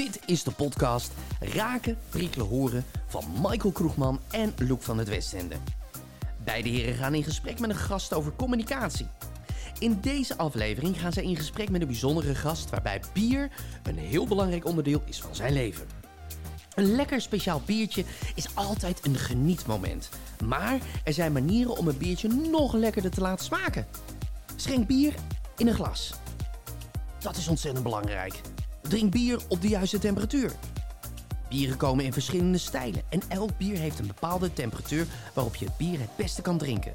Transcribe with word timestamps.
Dit 0.00 0.20
is 0.26 0.42
de 0.42 0.50
podcast 0.50 1.12
Raken, 1.40 1.98
Prikkelen, 2.08 2.46
Horen 2.46 2.84
van 3.06 3.24
Michael 3.42 3.72
Kroegman 3.72 4.20
en 4.30 4.54
Loek 4.68 4.82
van 4.82 4.98
het 4.98 5.08
Westende. 5.08 5.56
Beide 6.44 6.68
heren 6.68 6.94
gaan 6.94 7.14
in 7.14 7.24
gesprek 7.24 7.58
met 7.58 7.70
een 7.70 7.76
gast 7.76 8.14
over 8.14 8.32
communicatie. 8.36 9.06
In 9.78 10.00
deze 10.00 10.36
aflevering 10.36 11.00
gaan 11.00 11.12
zij 11.12 11.22
in 11.22 11.36
gesprek 11.36 11.70
met 11.70 11.80
een 11.80 11.86
bijzondere 11.86 12.34
gast 12.34 12.70
waarbij 12.70 13.02
bier 13.12 13.50
een 13.82 13.98
heel 13.98 14.26
belangrijk 14.26 14.64
onderdeel 14.64 15.02
is 15.04 15.20
van 15.20 15.34
zijn 15.34 15.52
leven. 15.52 15.86
Een 16.74 16.94
lekker 16.94 17.20
speciaal 17.20 17.62
biertje 17.64 18.04
is 18.34 18.54
altijd 18.54 19.06
een 19.06 19.16
genietmoment. 19.16 20.08
Maar 20.44 20.78
er 21.04 21.12
zijn 21.12 21.32
manieren 21.32 21.76
om 21.76 21.88
een 21.88 21.98
biertje 21.98 22.28
nog 22.28 22.72
lekkerder 22.72 23.10
te 23.10 23.20
laten 23.20 23.44
smaken. 23.44 23.86
Schenk 24.56 24.86
bier 24.86 25.14
in 25.56 25.66
een 25.66 25.74
glas. 25.74 26.12
Dat 27.18 27.36
is 27.36 27.48
ontzettend 27.48 27.84
belangrijk. 27.84 28.40
Drink 28.82 29.12
bier 29.12 29.40
op 29.48 29.60
de 29.60 29.68
juiste 29.68 29.98
temperatuur. 29.98 30.52
Bieren 31.48 31.76
komen 31.76 32.04
in 32.04 32.12
verschillende 32.12 32.58
stijlen 32.58 33.02
en 33.08 33.20
elk 33.28 33.58
bier 33.58 33.76
heeft 33.76 33.98
een 33.98 34.06
bepaalde 34.06 34.52
temperatuur 34.52 35.06
waarop 35.34 35.54
je 35.54 35.64
het 35.64 35.76
bier 35.76 36.00
het 36.00 36.16
beste 36.16 36.42
kan 36.42 36.58
drinken. 36.58 36.94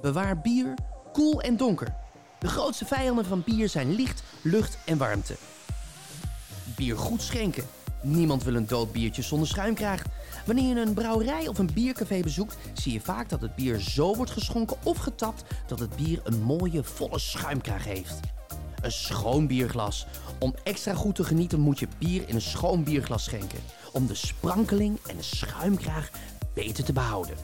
Bewaar 0.00 0.40
bier 0.40 0.74
koel 1.12 1.40
en 1.40 1.56
donker. 1.56 1.94
De 2.38 2.48
grootste 2.48 2.84
vijanden 2.84 3.24
van 3.24 3.42
bier 3.44 3.68
zijn 3.68 3.94
licht, 3.94 4.22
lucht 4.42 4.78
en 4.84 4.98
warmte. 4.98 5.36
Bier 6.76 6.96
goed 6.96 7.22
schenken. 7.22 7.64
Niemand 8.02 8.44
wil 8.44 8.54
een 8.54 8.66
dood 8.66 8.92
biertje 8.92 9.22
zonder 9.22 9.48
schuimkraag. 9.48 10.02
Wanneer 10.46 10.74
je 10.74 10.80
een 10.80 10.94
brouwerij 10.94 11.48
of 11.48 11.58
een 11.58 11.70
biercafé 11.74 12.20
bezoekt, 12.20 12.56
zie 12.72 12.92
je 12.92 13.00
vaak 13.00 13.28
dat 13.28 13.40
het 13.40 13.54
bier 13.54 13.78
zo 13.78 14.14
wordt 14.14 14.30
geschonken 14.30 14.76
of 14.82 14.98
getapt 14.98 15.42
dat 15.66 15.78
het 15.78 15.96
bier 15.96 16.20
een 16.24 16.42
mooie 16.42 16.84
volle 16.84 17.18
schuimkraag 17.18 17.84
heeft. 17.84 18.20
Een 18.82 18.92
schoon 18.92 19.46
bierglas. 19.46 20.06
Om 20.38 20.54
extra 20.62 20.94
goed 20.94 21.14
te 21.14 21.24
genieten 21.24 21.60
moet 21.60 21.78
je 21.78 21.88
bier 21.98 22.28
in 22.28 22.34
een 22.34 22.40
schoon 22.40 22.84
bierglas 22.84 23.24
schenken. 23.24 23.58
Om 23.92 24.06
de 24.06 24.14
sprankeling 24.14 24.98
en 25.06 25.16
de 25.16 25.22
schuimkraag 25.22 26.10
beter 26.54 26.84
te 26.84 26.92
behouden. 26.92 27.36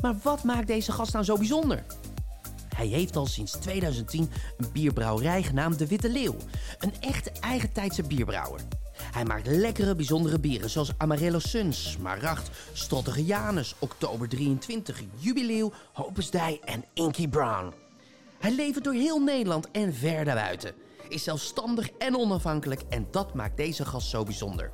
Maar 0.00 0.14
wat 0.22 0.44
maakt 0.44 0.66
deze 0.66 0.92
gast 0.92 1.12
nou 1.12 1.24
zo 1.24 1.36
bijzonder? 1.36 1.84
Hij 2.74 2.86
heeft 2.86 3.16
al 3.16 3.26
sinds 3.26 3.52
2010 3.52 4.30
een 4.58 4.72
bierbrouwerij 4.72 5.42
genaamd 5.42 5.78
De 5.78 5.86
Witte 5.86 6.10
Leeuw. 6.10 6.36
Een 6.78 6.92
echte 7.00 7.32
eigentijdse 7.40 8.02
bierbrouwer. 8.02 8.60
Hij 9.12 9.24
maakt 9.24 9.46
lekkere, 9.46 9.94
bijzondere 9.94 10.38
bieren 10.38 10.70
zoals 10.70 10.92
Amarello 10.96 11.38
Suns, 11.38 11.90
Smaragd, 11.90 12.50
Strottige 12.72 13.24
Janus, 13.24 13.74
Oktober 13.78 14.28
23, 14.28 15.02
Jubileeuw, 15.16 15.72
Hopensdij 15.92 16.60
en 16.64 16.84
Inky 16.94 17.28
Brown. 17.28 17.72
Hij 18.38 18.54
levert 18.54 18.84
door 18.84 18.94
heel 18.94 19.18
Nederland 19.20 19.70
en 19.70 19.94
ver 19.94 20.24
daarbuiten. 20.24 20.74
Is 21.08 21.22
zelfstandig 21.22 21.90
en 21.90 22.16
onafhankelijk 22.16 22.82
en 22.88 23.06
dat 23.10 23.34
maakt 23.34 23.56
deze 23.56 23.84
gast 23.84 24.08
zo 24.08 24.24
bijzonder. 24.24 24.70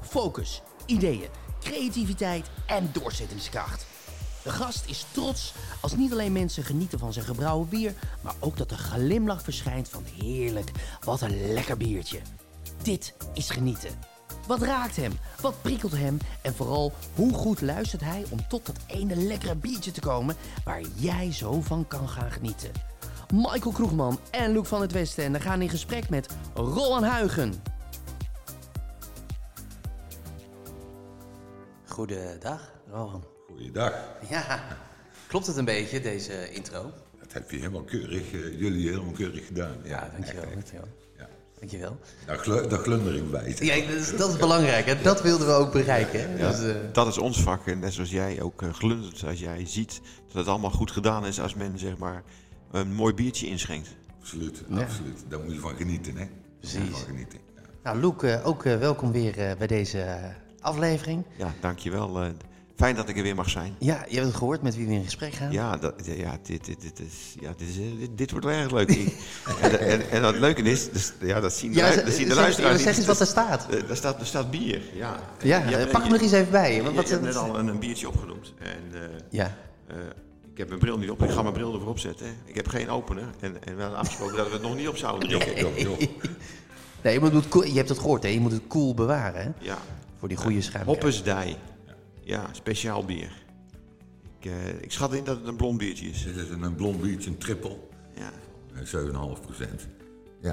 Focus, 0.00 0.62
ideeën, 0.86 1.28
creativiteit 1.60 2.50
en 2.66 2.90
doorzettingskracht. 2.92 3.86
De 4.42 4.50
gast 4.50 4.84
is 4.86 5.06
trots 5.12 5.54
als 5.80 5.96
niet 5.96 6.12
alleen 6.12 6.32
mensen 6.32 6.64
genieten 6.64 6.98
van 6.98 7.12
zijn 7.12 7.24
gebrouwen 7.24 7.68
bier, 7.68 7.94
maar 8.20 8.34
ook 8.38 8.56
dat 8.56 8.70
er 8.70 8.76
glimlach 8.76 9.42
verschijnt 9.42 9.88
van 9.88 10.04
heerlijk, 10.20 10.70
wat 11.04 11.20
een 11.20 11.52
lekker 11.52 11.76
biertje. 11.76 12.20
Dit 12.82 13.14
is 13.34 13.50
genieten. 13.50 13.90
Wat 14.46 14.62
raakt 14.62 14.96
hem? 14.96 15.12
Wat 15.40 15.62
prikkelt 15.62 15.92
hem? 15.92 16.18
En 16.42 16.54
vooral, 16.54 16.92
hoe 17.14 17.34
goed 17.34 17.60
luistert 17.60 18.02
hij 18.02 18.24
om 18.30 18.48
tot 18.48 18.66
dat 18.66 18.76
ene 18.86 19.16
lekkere 19.16 19.54
biertje 19.54 19.90
te 19.90 20.00
komen 20.00 20.36
waar 20.64 20.82
jij 20.94 21.32
zo 21.32 21.60
van 21.60 21.86
kan 21.86 22.08
gaan 22.08 22.30
genieten? 22.30 22.70
Michael 23.34 23.72
Kroegman 23.72 24.18
en 24.30 24.52
Luc 24.52 24.66
van 24.68 24.80
het 24.80 24.92
Westen 24.92 25.24
en 25.34 25.40
gaan 25.40 25.62
in 25.62 25.68
gesprek 25.68 26.08
met 26.08 26.26
Roland 26.54 27.04
Huigen. 27.04 27.54
Goedendag, 31.86 32.72
Roland. 32.90 33.24
Goeiedag. 33.50 33.94
Ja, 34.28 34.60
klopt 35.26 35.46
het 35.46 35.56
een 35.56 35.64
beetje, 35.64 36.00
deze 36.00 36.52
intro? 36.52 36.92
Dat 37.20 37.32
heb 37.32 37.50
je 37.50 37.56
helemaal 37.56 37.82
keurig, 37.82 38.32
eh, 38.32 38.58
jullie 38.60 38.88
helemaal 38.88 39.12
keurig 39.12 39.46
gedaan. 39.46 39.76
Ja, 39.84 40.10
dankjewel. 40.12 40.42
echt, 40.42 40.52
echt. 40.52 40.54
dankjewel. 40.54 40.88
Ja. 41.18 41.28
dankjewel. 41.58 41.98
Daar, 42.26 42.38
glu- 42.38 42.66
daar 42.68 42.78
glunder 42.78 43.14
ik 43.14 43.30
bij. 43.30 43.56
Ja, 43.58 43.74
dat 43.86 43.94
is, 43.96 44.16
dat 44.16 44.28
is 44.30 44.36
belangrijk, 44.36 44.86
hè? 44.86 45.02
dat 45.02 45.22
wilden 45.22 45.46
we 45.46 45.52
ook 45.52 45.72
bereiken. 45.72 46.20
Hè? 46.30 46.36
Ja, 46.38 46.50
Dus, 46.50 46.70
eh, 46.70 46.76
dat 46.92 47.06
is 47.06 47.18
ons 47.18 47.40
vak. 47.42 47.66
En 47.66 47.78
net 47.78 47.92
zoals 47.92 48.10
jij 48.10 48.42
ook 48.42 48.62
eh, 48.62 48.72
glundert, 48.72 49.24
als 49.24 49.40
jij 49.40 49.66
ziet 49.66 50.00
dat 50.26 50.34
het 50.36 50.46
allemaal 50.46 50.70
goed 50.70 50.90
gedaan 50.90 51.26
is 51.26 51.40
als 51.40 51.54
men 51.54 51.78
zeg 51.78 51.96
maar 51.96 52.22
een 52.70 52.92
mooi 52.94 53.14
biertje 53.14 53.46
inschenkt. 53.46 53.88
Absoluut, 54.20 54.62
Ja. 54.68 54.80
absoluut. 54.80 55.24
Daar 55.28 55.40
moet 55.40 55.52
je 55.54 55.60
van 55.60 55.76
genieten, 55.76 56.16
hè? 56.16 56.26
Precies. 56.60 56.78
Moet 56.78 56.86
je 56.88 56.92
Van 56.94 57.02
genieten. 57.04 57.38
Ja. 57.54 57.60
Nou, 57.82 57.98
Loek, 58.00 58.22
eh, 58.22 58.46
ook 58.46 58.64
eh, 58.64 58.76
welkom 58.76 59.12
weer 59.12 59.38
eh, 59.38 59.56
bij 59.56 59.66
deze 59.66 60.18
aflevering. 60.60 61.24
Ja, 61.36 61.54
dankjewel. 61.60 62.22
eh 62.22 62.28
fijn 62.76 62.94
dat 62.96 63.08
ik 63.08 63.16
er 63.16 63.22
weer 63.22 63.34
mag 63.34 63.50
zijn. 63.50 63.74
Ja, 63.78 64.04
je 64.08 64.14
hebt 64.14 64.26
het 64.26 64.36
gehoord 64.36 64.62
met 64.62 64.76
wie 64.76 64.86
we 64.86 64.92
in 64.92 65.04
gesprek 65.04 65.32
gaan. 65.32 65.52
Ja, 65.52 65.76
dat, 65.76 65.94
ja, 66.04 66.38
dit, 66.42 66.64
dit, 66.64 66.80
dit, 66.80 67.00
is, 67.00 67.34
ja 67.40 67.52
dit, 67.56 67.68
is, 67.68 67.74
dit, 67.74 68.18
dit 68.18 68.30
wordt 68.30 68.46
wel 68.46 68.54
erg 68.54 68.70
leuk. 68.70 68.90
en, 69.62 69.80
en, 69.80 70.10
en 70.10 70.22
wat 70.22 70.32
het 70.32 70.40
leuke 70.40 70.62
is, 70.62 70.90
dus, 70.90 71.12
ja, 71.20 71.40
dat 71.40 71.52
zien 71.52 71.72
de, 71.72 71.80
dat 71.80 71.94
zien 71.94 72.04
de 72.28 72.34
zeg- 72.34 72.36
luisteraars 72.36 72.82
Zeg 72.82 72.96
eens 72.96 73.06
wat 73.06 73.20
er 73.20 73.26
staat. 73.26 73.66
Daar 73.86 73.96
staat. 73.96 74.20
Er 74.20 74.26
staat 74.26 74.50
bier, 74.50 74.82
ja. 74.94 75.20
Ja, 75.42 75.86
pak 75.92 76.02
hem 76.02 76.12
er 76.14 76.20
eens 76.20 76.32
even 76.32 76.50
bij. 76.50 76.76
Want 76.82 76.88
Je, 76.88 76.94
wat, 76.96 77.06
je 77.08 77.12
hebt 77.12 77.24
net 77.24 77.36
al 77.36 77.58
een, 77.58 77.66
een 77.66 77.78
biertje 77.78 78.08
opgenoemd. 78.08 78.54
En, 78.58 79.02
eh, 79.02 79.08
Ja, 79.30 79.56
eh, 79.86 79.96
ik 80.58 80.64
heb 80.68 80.72
mijn 80.72 80.80
bril 80.90 80.98
niet 80.98 81.10
op, 81.10 81.22
ik 81.22 81.30
ga 81.30 81.42
mijn 81.42 81.54
bril 81.54 81.74
ervoor 81.74 81.88
opzetten. 81.88 82.36
Ik 82.44 82.54
heb 82.54 82.68
geen 82.68 82.88
opener. 82.88 83.28
En, 83.40 83.64
en 83.64 83.76
we 83.76 83.82
hadden 83.82 83.98
afgesproken 83.98 84.36
dat 84.36 84.46
we 84.46 84.52
het 84.52 84.62
nog 84.62 84.76
niet 84.76 84.88
op 84.88 84.96
zouden 84.96 85.28
joh, 85.28 85.78
joh. 85.78 85.98
nee, 87.02 87.12
je, 87.12 87.20
moet 87.20 87.32
het 87.32 87.52
je 87.70 87.76
hebt 87.76 87.88
het 87.88 87.98
gehoord, 87.98 88.22
hè? 88.22 88.28
je 88.28 88.40
moet 88.40 88.52
het 88.52 88.66
koel 88.66 88.94
bewaren 88.94 89.42
hè? 89.42 89.50
Ja, 89.66 89.78
voor 90.18 90.28
die 90.28 90.36
goede 90.36 90.60
schuim. 90.60 90.86
Hoppesdij. 90.86 91.56
Ja, 92.20 92.48
speciaal 92.52 93.04
bier. 93.04 93.42
Ik, 94.40 94.50
eh, 94.50 94.82
ik 94.82 94.92
schat 94.92 95.14
in 95.14 95.24
dat 95.24 95.36
het 95.36 95.46
een 95.46 95.56
blond 95.56 95.78
biertje 95.78 96.06
is. 96.08 96.24
Dit 96.24 96.36
is 96.36 96.48
een, 96.48 96.62
een 96.62 96.74
blond 96.74 97.00
biertje, 97.00 97.30
een 97.30 97.38
triple. 97.38 97.76
Ja. 98.14 98.32
eh, 98.74 99.36
7,5 99.36 99.40
procent. 99.40 99.86
Ja. 100.40 100.52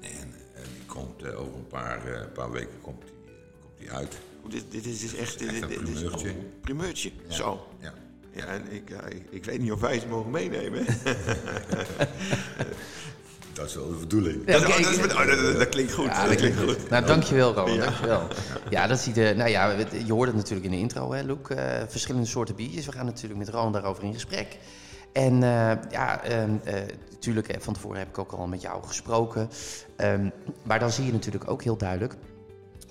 En 0.00 0.34
eh, 0.54 0.62
die 0.62 0.86
komt 0.86 1.22
eh, 1.22 1.40
over 1.40 1.54
een 1.54 1.66
paar, 1.66 2.06
eh, 2.06 2.32
paar 2.32 2.50
weken 2.50 2.80
komt 2.80 3.02
die, 3.02 3.10
eh, 3.10 3.62
komt 3.62 3.78
die 3.78 3.90
uit. 3.92 4.18
Dit, 4.48 4.64
dit 4.68 4.86
is 4.86 5.00
dus 5.00 5.14
echt 5.14 5.38
dit, 5.38 5.48
een 5.62 5.68
dit 5.68 5.70
is 5.70 5.92
primeurtje. 5.92 6.28
een 6.28 6.50
primeurtje. 6.60 7.10
Zo. 7.28 7.66
Ja. 7.80 7.94
Ja, 8.34 8.44
en 8.46 8.62
ik, 8.70 8.88
ja, 8.88 9.04
ik, 9.06 9.22
ik 9.30 9.44
weet 9.44 9.60
niet 9.60 9.72
of 9.72 9.80
wij 9.80 10.00
ze 10.00 10.06
mogen 10.06 10.30
meenemen. 10.30 10.84
Dat 13.52 13.66
is 13.66 13.74
wel 13.74 13.88
de 13.88 13.94
bedoeling. 13.96 14.42
Ja, 14.46 14.58
dat, 14.58 14.68
is- 14.78 14.96
ik- 14.96 15.12
oh, 15.12 15.26
dat- 15.26 15.58
dat 15.58 15.68
klinkt 15.68 15.92
goed. 15.92 16.04
Ja, 16.06 16.26
dat 16.26 16.36
klinkt 16.36 16.58
goed. 16.58 16.88
Nou, 16.90 17.06
dankjewel, 17.06 17.52
Roland. 17.54 17.80
Dankjewel. 17.80 18.28
Ja, 18.70 18.86
dat 18.86 18.98
ziet 18.98 19.16
er. 19.18 19.36
Nou 19.36 19.50
ja, 19.50 19.76
je 20.06 20.12
hoort 20.12 20.28
het 20.28 20.36
natuurlijk 20.36 20.64
in 20.64 20.70
de 20.70 20.78
intro, 20.78 21.12
hè, 21.12 21.22
Loek. 21.22 21.50
eh, 21.50 21.64
verschillende 21.88 22.26
soorten 22.26 22.54
biertjes. 22.54 22.86
We 22.86 22.92
gaan 22.92 23.04
natuurlijk 23.06 23.38
met 23.38 23.48
Roland 23.48 23.72
daarover 23.74 24.04
in 24.04 24.12
gesprek. 24.14 24.58
En 25.12 25.32
eh, 25.42 25.70
ja, 25.90 26.22
ehm, 26.22 26.50
eh, 26.64 26.74
natuurlijk, 27.10 27.48
eh, 27.48 27.60
van 27.60 27.74
tevoren 27.74 27.98
heb 27.98 28.08
ik 28.08 28.18
ook 28.18 28.32
al 28.32 28.46
met 28.46 28.62
jou 28.62 28.82
gesproken. 28.86 29.48
Ehm, 29.96 30.28
maar 30.62 30.78
dan 30.78 30.90
zie 30.90 31.06
je 31.06 31.12
natuurlijk 31.12 31.50
ook 31.50 31.62
heel 31.62 31.76
duidelijk. 31.76 32.14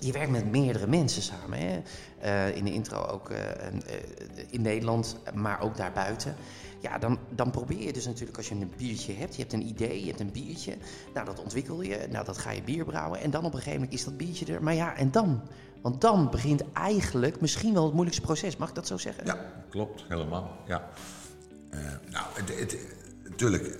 Je 0.04 0.12
werkt 0.12 0.30
met 0.30 0.50
meerdere 0.50 0.86
mensen 0.86 1.22
samen. 1.22 1.58
Hè? 1.58 1.82
Eh, 2.20 2.56
in 2.56 2.64
de 2.64 2.72
intro 2.72 3.04
ook 3.04 3.30
eh, 3.30 3.66
eh, 3.66 3.74
in 4.50 4.62
Nederland, 4.62 5.16
maar 5.34 5.60
ook 5.60 5.76
daarbuiten. 5.76 6.36
Ja, 6.80 6.98
dan, 6.98 7.18
dan 7.30 7.50
probeer 7.50 7.82
je 7.82 7.92
dus 7.92 8.06
natuurlijk 8.06 8.36
als 8.36 8.48
je 8.48 8.54
een 8.54 8.72
biertje 8.76 9.12
hebt. 9.12 9.34
Je 9.34 9.40
hebt 9.40 9.52
een 9.52 9.66
idee, 9.66 10.00
je 10.00 10.06
hebt 10.06 10.20
een 10.20 10.32
biertje. 10.32 10.76
Nou, 11.14 11.26
dat 11.26 11.40
ontwikkel 11.40 11.82
je. 11.82 12.06
Nou, 12.10 12.24
dat 12.24 12.38
ga 12.38 12.50
je 12.50 12.62
bier 12.62 12.84
brouwen. 12.84 13.20
En 13.20 13.30
dan 13.30 13.44
op 13.44 13.52
een 13.52 13.58
gegeven 13.58 13.80
moment 13.80 13.98
is 13.98 14.04
dat 14.04 14.16
biertje 14.16 14.46
er. 14.46 14.62
Maar 14.62 14.74
ja, 14.74 14.96
en 14.96 15.10
dan? 15.10 15.42
Want 15.82 16.00
dan 16.00 16.30
begint 16.30 16.72
eigenlijk 16.72 17.40
misschien 17.40 17.72
wel 17.72 17.84
het 17.84 17.92
moeilijkste 17.92 18.26
proces. 18.26 18.56
Mag 18.56 18.68
ik 18.68 18.74
dat 18.74 18.86
zo 18.86 18.96
zeggen? 18.96 19.26
Ja, 19.26 19.52
klopt, 19.70 20.04
helemaal. 20.08 20.56
Ja. 20.66 20.88
Nou, 22.10 22.26
het, 22.32 22.58
het, 22.58 22.76
natuurlijk, 23.28 23.78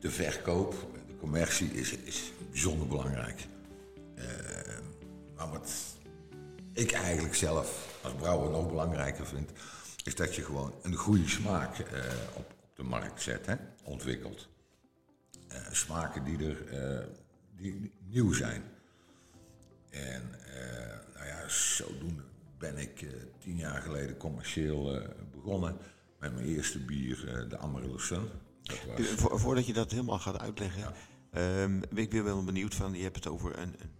de 0.00 0.10
verkoop, 0.10 0.74
de 1.06 1.16
commercie 1.20 1.70
is, 1.72 1.96
is 1.96 2.32
bijzonder 2.50 2.86
belangrijk. 2.86 3.46
Maar 5.40 5.50
wat 5.50 5.72
ik 6.72 6.92
eigenlijk 6.92 7.34
zelf 7.34 7.98
als 8.02 8.12
brouwer 8.14 8.50
nog 8.50 8.68
belangrijker 8.68 9.26
vind, 9.26 9.50
is 10.04 10.14
dat 10.14 10.34
je 10.34 10.42
gewoon 10.44 10.72
een 10.82 10.94
goede 10.94 11.28
smaak 11.28 11.78
eh, 11.78 12.04
op, 12.34 12.54
op 12.62 12.76
de 12.76 12.82
markt 12.82 13.22
zet, 13.22 13.46
hè, 13.46 13.54
ontwikkelt. 13.84 14.48
Eh, 15.48 15.58
smaken 15.70 16.24
die 16.24 16.48
er 16.48 16.66
eh, 16.68 17.06
die 17.56 17.92
nieuw 18.08 18.32
zijn. 18.32 18.62
En 19.90 20.30
nou 21.14 21.26
ja, 21.26 21.48
zodoende 21.48 22.22
ben 22.58 22.78
ik 22.78 23.06
tien 23.38 23.56
jaar 23.56 23.82
geleden 23.82 24.16
commercieel 24.16 25.02
begonnen 25.34 25.76
met 26.18 26.34
mijn 26.34 26.46
eerste 26.46 26.78
bier, 26.78 27.46
de 27.48 27.58
Amarillo 27.58 27.98
Sun. 27.98 28.28
Dat 28.62 28.78
was, 28.96 29.06
vo- 29.06 29.36
voordat 29.38 29.66
je 29.66 29.72
dat 29.72 29.90
helemaal 29.90 30.18
gaat 30.18 30.38
uitleggen, 30.38 30.92
ehm, 31.30 31.80
ben 31.90 31.98
ik 32.04 32.12
weer 32.12 32.24
wel 32.24 32.44
benieuwd 32.44 32.74
van, 32.74 32.92
je 32.94 33.02
hebt 33.02 33.16
het 33.16 33.26
over 33.26 33.58
een, 33.58 33.74
een 33.80 33.90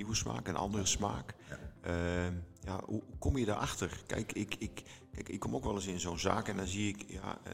nieuwe 0.00 0.14
smaak, 0.14 0.48
een 0.48 0.56
andere 0.56 0.86
smaak. 0.86 1.34
Ehm, 1.82 2.34
ja, 2.60 2.80
hoe 2.84 3.02
kom 3.18 3.36
je 3.36 3.44
daarachter? 3.44 4.02
Kijk 4.06 4.32
ik, 4.32 4.54
ik, 4.58 4.82
kijk, 5.12 5.28
ik 5.28 5.40
kom 5.40 5.54
ook 5.54 5.64
wel 5.64 5.74
eens 5.74 5.86
in 5.86 6.00
zo'n 6.00 6.18
zaak 6.18 6.48
en 6.48 6.56
dan 6.56 6.66
zie 6.66 6.88
ik 6.88 7.04
ja, 7.08 7.38
eh, 7.44 7.52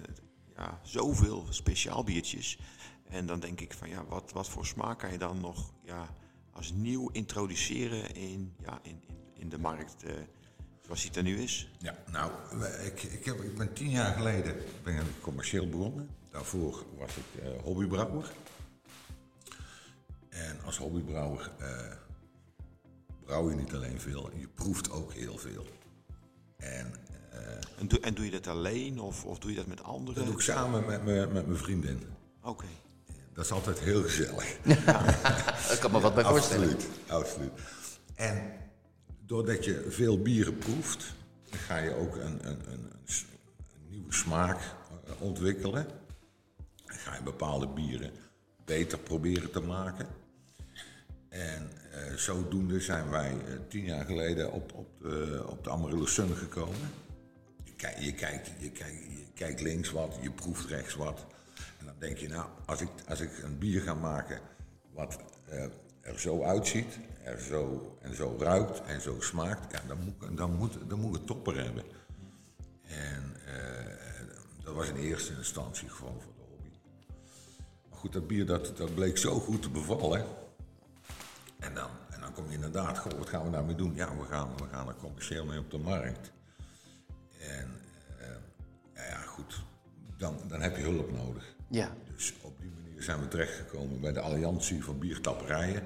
ja, 0.56 0.80
zoveel 0.82 1.46
speciaal 1.50 2.04
biertjes. 2.04 2.58
En 3.08 3.26
dan 3.26 3.40
denk 3.40 3.60
ik 3.60 3.72
van, 3.72 3.88
ja, 3.88 4.04
wat, 4.04 4.32
wat 4.32 4.48
voor 4.48 4.66
smaak 4.66 4.98
kan 4.98 5.12
je 5.12 5.18
dan 5.18 5.40
nog 5.40 5.72
ja, 5.84 6.08
als 6.52 6.72
nieuw 6.72 7.08
introduceren 7.10 8.14
in, 8.14 8.54
ja, 8.62 8.78
in, 8.82 9.02
in, 9.06 9.16
in 9.34 9.48
de 9.48 9.58
markt 9.58 10.02
eh, 10.02 10.12
zoals 10.84 11.02
die 11.02 11.12
er 11.12 11.22
nu 11.22 11.38
is? 11.40 11.70
Ja, 11.78 11.94
nou, 12.10 12.30
ik, 12.84 13.02
ik, 13.02 13.24
heb, 13.24 13.42
ik 13.42 13.56
ben 13.58 13.72
tien 13.72 13.90
jaar 13.90 14.14
geleden 14.14 14.56
ben 14.82 14.96
ik 14.96 15.20
commercieel 15.20 15.68
begonnen. 15.68 16.08
Daarvoor 16.30 16.84
was 16.98 17.16
ik 17.16 17.42
uh, 17.42 17.62
hobbybrouwer. 17.62 18.32
En 20.28 20.60
als 20.64 20.78
hobbybrouwer 20.78 21.50
uh, 21.60 22.05
brouw 23.26 23.50
je 23.50 23.56
niet 23.56 23.74
alleen 23.74 24.00
veel, 24.00 24.30
je 24.36 24.48
proeft 24.54 24.90
ook 24.90 25.12
heel 25.12 25.38
veel. 25.38 25.66
En, 26.56 26.94
uh, 27.34 27.38
en, 27.78 27.88
doe, 27.88 28.00
en 28.00 28.14
doe 28.14 28.24
je 28.24 28.30
dat 28.30 28.46
alleen 28.46 29.00
of, 29.00 29.24
of 29.24 29.38
doe 29.38 29.50
je 29.50 29.56
dat 29.56 29.66
met 29.66 29.82
anderen? 29.82 30.14
Dat 30.14 30.24
doe 30.24 30.34
ik 30.34 30.40
samen 30.40 30.86
met, 30.86 31.04
met, 31.04 31.32
met 31.32 31.46
mijn 31.46 31.58
vriendin. 31.58 32.02
Oké. 32.42 32.66
Dat 33.32 33.44
is 33.44 33.50
altijd 33.50 33.78
heel 33.78 34.02
gezellig. 34.02 34.56
Ja, 34.64 35.72
ik 35.72 35.78
kan 35.80 35.90
me 35.90 36.00
wat 36.00 36.14
bij 36.14 36.24
voorstellen. 36.24 36.72
Absoluut, 36.72 36.88
absoluut. 37.06 37.52
En 38.14 38.52
doordat 39.26 39.64
je 39.64 39.86
veel 39.88 40.22
bieren 40.22 40.58
proeft, 40.58 41.14
ga 41.50 41.76
je 41.76 41.94
ook 41.94 42.16
een, 42.16 42.48
een, 42.48 42.72
een, 42.72 42.90
een 43.06 43.88
nieuwe 43.88 44.12
smaak 44.12 44.60
ontwikkelen. 45.18 45.86
Dan 46.86 46.96
ga 46.96 47.14
je 47.14 47.22
bepaalde 47.22 47.68
bieren 47.68 48.10
beter 48.64 48.98
proberen 48.98 49.50
te 49.50 49.60
maken. 49.60 50.06
En 51.28 51.70
zodoende 52.16 52.80
zijn 52.80 53.10
wij 53.10 53.32
uh, 53.32 53.58
tien 53.68 53.84
jaar 53.84 54.04
geleden 54.04 54.52
op, 54.52 54.72
op 54.74 55.00
de, 55.00 55.44
op 55.46 55.64
de 55.64 56.06
Sun 56.06 56.36
gekomen. 56.36 56.90
Je, 57.64 57.72
kijk, 57.76 57.98
je, 57.98 58.12
kijkt, 58.12 58.50
je, 58.58 58.70
kijkt, 59.34 59.58
je 59.58 59.64
links 59.64 59.90
wat, 59.90 60.18
je 60.22 60.30
proeft 60.30 60.66
rechts 60.66 60.94
wat. 60.94 61.26
En 61.78 61.86
dan 61.86 61.94
denk 61.98 62.18
je, 62.18 62.28
nou, 62.28 62.48
als 62.66 62.80
ik, 62.80 62.88
als 63.08 63.20
ik 63.20 63.42
een 63.42 63.58
bier 63.58 63.80
ga 63.80 63.94
maken 63.94 64.40
wat 64.92 65.18
uh, 65.52 65.62
er 66.00 66.20
zo 66.20 66.42
uitziet, 66.42 66.98
er 67.22 67.40
zo, 67.40 67.96
en 68.02 68.14
zo 68.14 68.36
ruikt 68.38 68.82
en 68.82 69.00
zo 69.00 69.20
smaakt, 69.20 69.72
ja, 69.72 69.80
dan, 69.88 69.98
moet, 70.56 70.78
dan, 70.88 71.00
moet, 71.00 71.26
topper 71.26 71.62
hebben. 71.62 71.84
En 72.82 73.34
dat 74.64 74.74
was 74.74 74.88
in 74.88 74.96
eerste 74.96 75.32
instantie 75.36 75.88
gewoon 75.88 76.20
voor 76.20 76.32
de 76.36 76.42
hobby. 76.50 76.68
Maar 77.88 77.98
goed, 77.98 78.12
dat 78.12 78.26
bier 78.26 78.46
dat, 78.46 78.76
dat 78.76 78.94
bleek 78.94 79.18
zo 79.18 79.38
goed 79.38 79.62
te 79.62 79.70
bevallen. 79.70 80.24
En 81.58 81.74
dan, 81.74 81.90
en 82.10 82.20
dan 82.20 82.32
kom 82.32 82.46
je 82.48 82.54
inderdaad, 82.54 82.98
goh, 82.98 83.12
wat 83.12 83.28
gaan 83.28 83.44
we 83.44 83.50
daarmee 83.50 83.74
doen? 83.74 83.94
Ja, 83.94 84.16
we 84.16 84.24
gaan, 84.24 84.56
we 84.56 84.68
gaan 84.68 84.88
er 84.88 84.94
commercieel 84.94 85.44
mee 85.44 85.58
op 85.58 85.70
de 85.70 85.78
markt. 85.78 86.32
En 87.40 87.68
uh, 88.20 88.26
ja, 88.94 89.04
ja, 89.04 89.20
goed, 89.20 89.62
dan, 90.16 90.40
dan 90.48 90.60
heb 90.60 90.76
je 90.76 90.82
hulp 90.82 91.12
nodig. 91.12 91.54
Ja. 91.68 91.90
Dus 92.14 92.34
op 92.40 92.60
die 92.60 92.70
manier 92.70 93.02
zijn 93.02 93.20
we 93.20 93.28
terechtgekomen 93.28 94.00
bij 94.00 94.12
de 94.12 94.20
Alliantie 94.20 94.84
van 94.84 94.98
Biertapperijen. 94.98 95.82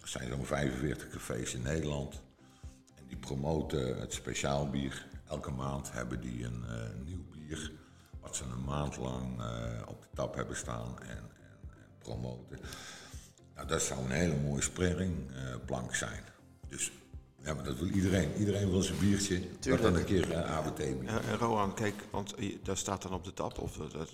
Er 0.00 0.08
zijn 0.08 0.28
zo'n 0.28 0.44
45 0.44 1.08
cafés 1.10 1.54
in 1.54 1.62
Nederland. 1.62 2.20
En 2.94 3.04
die 3.06 3.16
promoten 3.16 4.00
het 4.00 4.12
speciaal 4.12 4.70
bier. 4.70 5.06
Elke 5.28 5.50
maand 5.50 5.92
hebben 5.92 6.20
die 6.20 6.44
een 6.44 6.64
uh, 6.68 7.04
nieuw 7.04 7.24
bier. 7.30 7.72
Wat 8.20 8.36
ze 8.36 8.44
een 8.44 8.64
maand 8.64 8.96
lang 8.96 9.40
uh, 9.40 9.46
op 9.86 10.02
de 10.02 10.08
tap 10.14 10.34
hebben 10.34 10.56
staan 10.56 10.98
en, 11.00 11.08
en, 11.08 11.18
en 11.68 11.88
promoten. 11.98 12.58
Nou, 13.60 13.72
dat 13.72 13.82
zou 13.82 14.04
een 14.04 14.10
hele 14.10 14.36
mooie 14.36 14.62
springplank 14.62 15.90
uh, 15.90 15.96
zijn. 15.96 16.22
Dus 16.68 16.92
ja, 17.42 17.54
maar 17.54 17.64
dat 17.64 17.78
wil 17.78 17.88
iedereen. 17.88 18.32
Iedereen 18.38 18.70
wil 18.70 18.82
zijn 18.82 18.98
biertje. 18.98 19.42
Dat 19.60 19.82
dan 19.82 19.94
een 19.94 20.04
keer 20.04 20.32
een 20.32 20.44
ABT 20.44 20.76
bier. 20.76 21.02
Uh, 21.02 21.32
Roan, 21.38 21.74
kijk, 21.74 21.94
want 22.10 22.34
daar 22.62 22.76
staat 22.76 23.02
dan 23.02 23.12
op 23.12 23.24
de 23.24 23.32
tap. 23.32 23.58
Of 23.58 23.76
dat, 23.76 24.08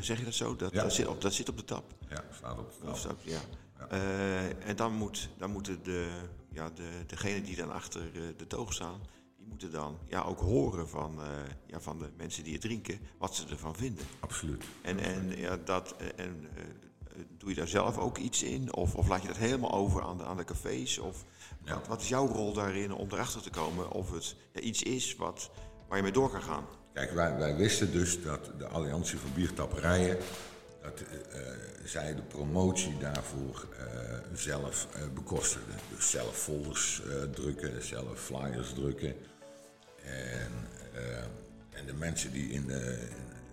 zeg 0.00 0.18
je 0.18 0.24
dat 0.24 0.34
zo? 0.34 0.56
Dat, 0.56 0.72
ja. 0.72 0.82
dat, 0.82 0.92
zit 0.92 1.06
op, 1.06 1.20
dat 1.20 1.32
zit 1.32 1.48
op 1.48 1.56
de 1.56 1.64
tap. 1.64 1.94
Ja, 2.08 2.24
staat 2.32 2.58
op 2.58 2.72
de 2.72 3.00
tap. 3.02 3.18
ja. 3.22 3.38
ja. 3.78 3.92
Uh, 3.92 4.68
en 4.68 4.76
dan, 4.76 4.92
moet, 4.92 5.28
dan 5.36 5.50
moeten 5.50 5.82
de, 5.82 6.08
ja, 6.50 6.70
de, 6.74 6.88
degenen 7.06 7.42
die 7.42 7.56
dan 7.56 7.72
achter 7.72 8.02
de 8.36 8.46
toog 8.46 8.72
staan, 8.72 9.00
die 9.36 9.46
moeten 9.46 9.70
dan 9.70 9.98
ja, 10.08 10.22
ook 10.22 10.40
horen 10.40 10.88
van, 10.88 11.18
uh, 11.18 11.26
ja, 11.66 11.80
van 11.80 11.98
de 11.98 12.08
mensen 12.16 12.44
die 12.44 12.52
het 12.52 12.62
drinken, 12.62 12.98
wat 13.18 13.34
ze 13.34 13.44
ervan 13.50 13.76
vinden. 13.76 14.04
Absoluut. 14.20 14.64
En, 14.82 14.98
en, 14.98 15.36
ja, 15.36 15.58
dat, 15.64 15.96
en 16.16 16.48
doe 17.38 17.48
je 17.48 17.54
daar 17.54 17.68
zelf 17.68 17.98
ook 17.98 18.18
iets 18.18 18.42
in? 18.42 18.74
Of, 18.74 18.94
of 18.94 19.08
laat 19.08 19.22
je 19.22 19.28
dat 19.28 19.36
helemaal 19.36 19.72
over 19.72 20.02
aan 20.02 20.18
de, 20.18 20.24
aan 20.24 20.36
de 20.36 20.44
cafés? 20.44 20.98
Of 20.98 21.24
ja. 21.64 21.74
wat, 21.74 21.86
wat, 21.86 22.00
is 22.00 22.08
jouw 22.08 22.26
rol 22.26 22.52
daarin 22.52 22.92
om 22.92 23.08
erachter 23.10 23.42
te 23.42 23.50
komen 23.50 23.90
of 23.90 24.12
het 24.12 24.36
ja, 24.52 24.60
iets 24.60 24.82
is 24.82 25.16
wat, 25.16 25.50
waar 25.88 25.96
je 25.96 26.02
mee 26.02 26.12
door 26.12 26.30
kan 26.30 26.42
gaan? 26.42 26.66
Kijk, 26.92 27.12
wij, 27.12 27.36
wij 27.36 27.56
wisten 27.56 27.92
dus 27.92 28.22
dat 28.22 28.50
de 28.58 28.66
Alliantie 28.66 29.18
van 29.18 29.32
Biertapperijen, 29.34 30.18
dat 30.82 31.00
uh, 31.00 31.40
zij 31.84 32.14
de 32.14 32.22
promotie 32.22 32.98
daarvoor 32.98 33.66
uh, 33.72 34.18
zelf 34.34 34.86
uh, 34.96 35.02
bekostigden. 35.14 35.74
Dus 35.96 36.10
zelf 36.10 36.36
folders 36.36 37.02
drukken, 37.34 37.84
zelf 37.84 38.20
flyers 38.20 38.72
drukken. 38.72 39.14
En, 40.04 40.52
en 41.70 41.86
de 41.86 41.94
mensen 41.94 42.32
die 42.32 42.50
in, 42.50 42.66
de, 42.66 43.08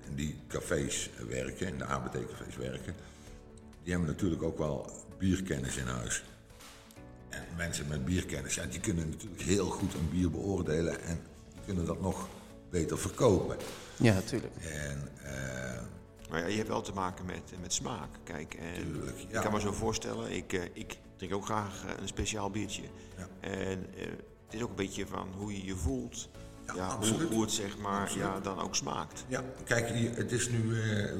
in 0.08 0.16
die 0.16 0.40
cafés 0.48 1.10
werken, 1.28 1.68
in 1.68 1.78
de 1.78 1.86
ABT-cafés 1.86 2.56
werken, 2.56 2.96
die 3.86 3.94
hebben 3.94 4.12
natuurlijk 4.12 4.44
ook 4.44 4.58
wel 4.58 4.92
bierkennis 5.18 5.78
in 5.78 5.88
huis. 5.88 6.24
En 7.30 7.44
mensen 7.58 7.88
met 7.88 8.06
bierkennis, 8.06 8.56
ja, 8.56 8.66
die 8.66 8.80
kunnen 8.80 9.10
natuurlijk 9.10 9.42
heel 9.42 9.66
goed 9.66 9.94
een 9.94 10.10
bier 10.10 10.32
beoordelen 10.32 11.02
en 11.02 11.20
die 11.54 11.62
kunnen 11.66 11.86
dat 11.86 12.02
nog 12.02 12.28
beter 12.70 12.98
verkopen. 12.98 13.58
Ja, 13.96 14.14
natuurlijk. 14.14 14.54
En, 14.56 15.10
uh, 15.24 15.30
maar 16.30 16.40
ja, 16.40 16.46
je 16.46 16.56
hebt 16.56 16.68
wel 16.68 16.82
te 16.82 16.94
maken 16.94 17.26
met, 17.26 17.54
met 17.62 17.74
smaak. 17.74 18.10
Kijk, 18.24 18.54
en 18.54 18.74
tuurlijk, 18.74 19.18
ja. 19.18 19.38
ik 19.38 19.44
kan 19.44 19.54
me 19.54 19.60
zo 19.60 19.72
voorstellen, 19.72 20.32
ik, 20.32 20.54
uh, 20.54 20.64
ik 20.74 20.98
drink 21.18 21.34
ook 21.34 21.46
graag 21.46 21.84
een 22.00 22.08
speciaal 22.08 22.50
biertje. 22.50 22.84
Ja. 23.18 23.28
En 23.40 23.86
uh, 23.98 24.06
het 24.46 24.54
is 24.54 24.62
ook 24.62 24.70
een 24.70 24.76
beetje 24.76 25.08
van 25.08 25.28
hoe 25.38 25.54
je 25.54 25.66
je 25.66 25.76
voelt. 25.76 26.30
Ja, 26.66 26.74
Ja, 26.76 26.98
hoe, 26.98 27.24
hoe 27.24 27.42
het 27.42 27.52
zeg 27.52 27.78
maar 27.78 28.18
ja, 28.18 28.40
dan 28.40 28.60
ook 28.60 28.76
smaakt. 28.76 29.26
Ja, 29.28 29.44
kijk, 29.64 29.90
het 30.16 30.32
is 30.32 30.50
nu, 30.50 30.70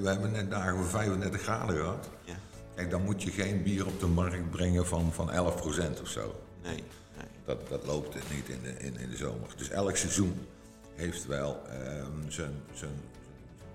we 0.02 0.10
hebben 0.10 0.32
net 0.32 0.50
dagen 0.50 0.76
van 0.76 0.86
35 0.86 1.42
graden 1.42 1.76
gehad. 1.76 2.10
Ja. 2.24 2.36
Kijk, 2.76 2.90
dan 2.90 3.04
moet 3.04 3.24
je 3.24 3.32
geen 3.32 3.64
bier 3.64 3.86
op 3.86 4.00
de 4.00 4.08
markt 4.08 4.52
brengen 4.52 4.88
van, 4.88 5.14
van 5.14 5.32
11% 5.32 6.02
of 6.02 6.10
zo. 6.10 6.42
Nee, 6.64 6.84
nee. 7.18 7.28
Dat, 7.46 7.70
dat 7.70 7.86
loopt 7.86 8.16
niet 8.16 8.50
in 8.50 8.62
de, 8.62 8.70
in, 8.70 8.98
in 8.98 9.10
de 9.10 9.18
zomer. 9.18 9.50
Dus 9.58 9.70
elk 9.70 9.96
seizoen 9.96 10.48
heeft 10.96 11.26
wel 11.26 11.62
um, 11.72 12.32
zijn, 12.32 12.54
zijn 12.74 13.02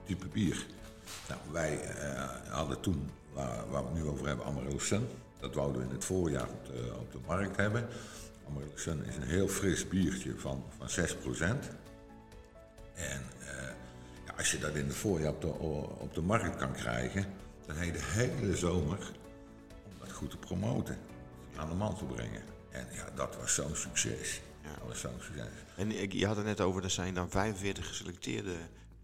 type 0.04 0.26
bier. 0.26 0.66
Nou, 1.28 1.40
wij 1.52 1.80
uh, 1.82 2.24
hadden 2.48 2.80
toen, 2.80 3.10
waar, 3.32 3.70
waar, 3.70 3.82
we 3.82 3.88
het 3.88 4.02
nu 4.02 4.08
over 4.08 4.26
hebben, 4.26 4.46
Amarillo 4.46 4.78
Sun. 4.78 5.06
Dat 5.40 5.54
wouden 5.54 5.80
we 5.80 5.88
in 5.88 5.94
het 5.94 6.04
voorjaar 6.04 6.48
op 6.48 6.66
de, 6.66 6.92
op 6.98 7.12
de 7.12 7.18
markt 7.26 7.56
hebben. 7.56 7.86
Amarillo 8.48 8.76
Sun 8.76 9.04
is 9.04 9.16
een 9.16 9.28
heel 9.28 9.48
fris 9.48 9.88
biertje 9.88 10.34
van, 10.36 10.64
van 10.78 10.88
6%. 10.88 11.08
En 12.94 13.22
uh, 13.40 13.46
ja, 14.26 14.32
als 14.36 14.50
je 14.50 14.58
dat 14.58 14.74
in 14.74 14.86
het 14.86 14.96
voorjaar 14.96 15.32
op 15.32 15.40
de, 15.40 15.52
op 15.98 16.14
de 16.14 16.22
markt 16.22 16.56
kan 16.56 16.72
krijgen, 16.72 17.26
dan 17.74 17.82
heb 17.82 17.94
je 17.94 18.00
de 18.00 18.04
hele 18.04 18.56
zomer 18.56 18.98
om 19.84 19.92
dat 19.98 20.12
goed 20.12 20.30
te 20.30 20.36
promoten, 20.36 20.98
aan 21.56 21.68
de 21.68 21.74
man 21.74 21.96
te 21.96 22.04
brengen. 22.04 22.42
En 22.70 22.86
ja, 22.92 23.10
dat 23.14 23.36
was 23.36 23.54
zo'n 23.54 23.76
succes. 23.76 24.40
Ja. 24.62 24.68
Dat 24.68 24.88
was 24.88 25.00
zo'n 25.00 25.20
succes. 25.20 25.48
En 25.76 26.18
je 26.18 26.26
had 26.26 26.36
het 26.36 26.44
net 26.44 26.60
over, 26.60 26.84
er 26.84 26.90
zijn 26.90 27.14
dan 27.14 27.30
45 27.30 27.88
geselecteerde 27.88 28.54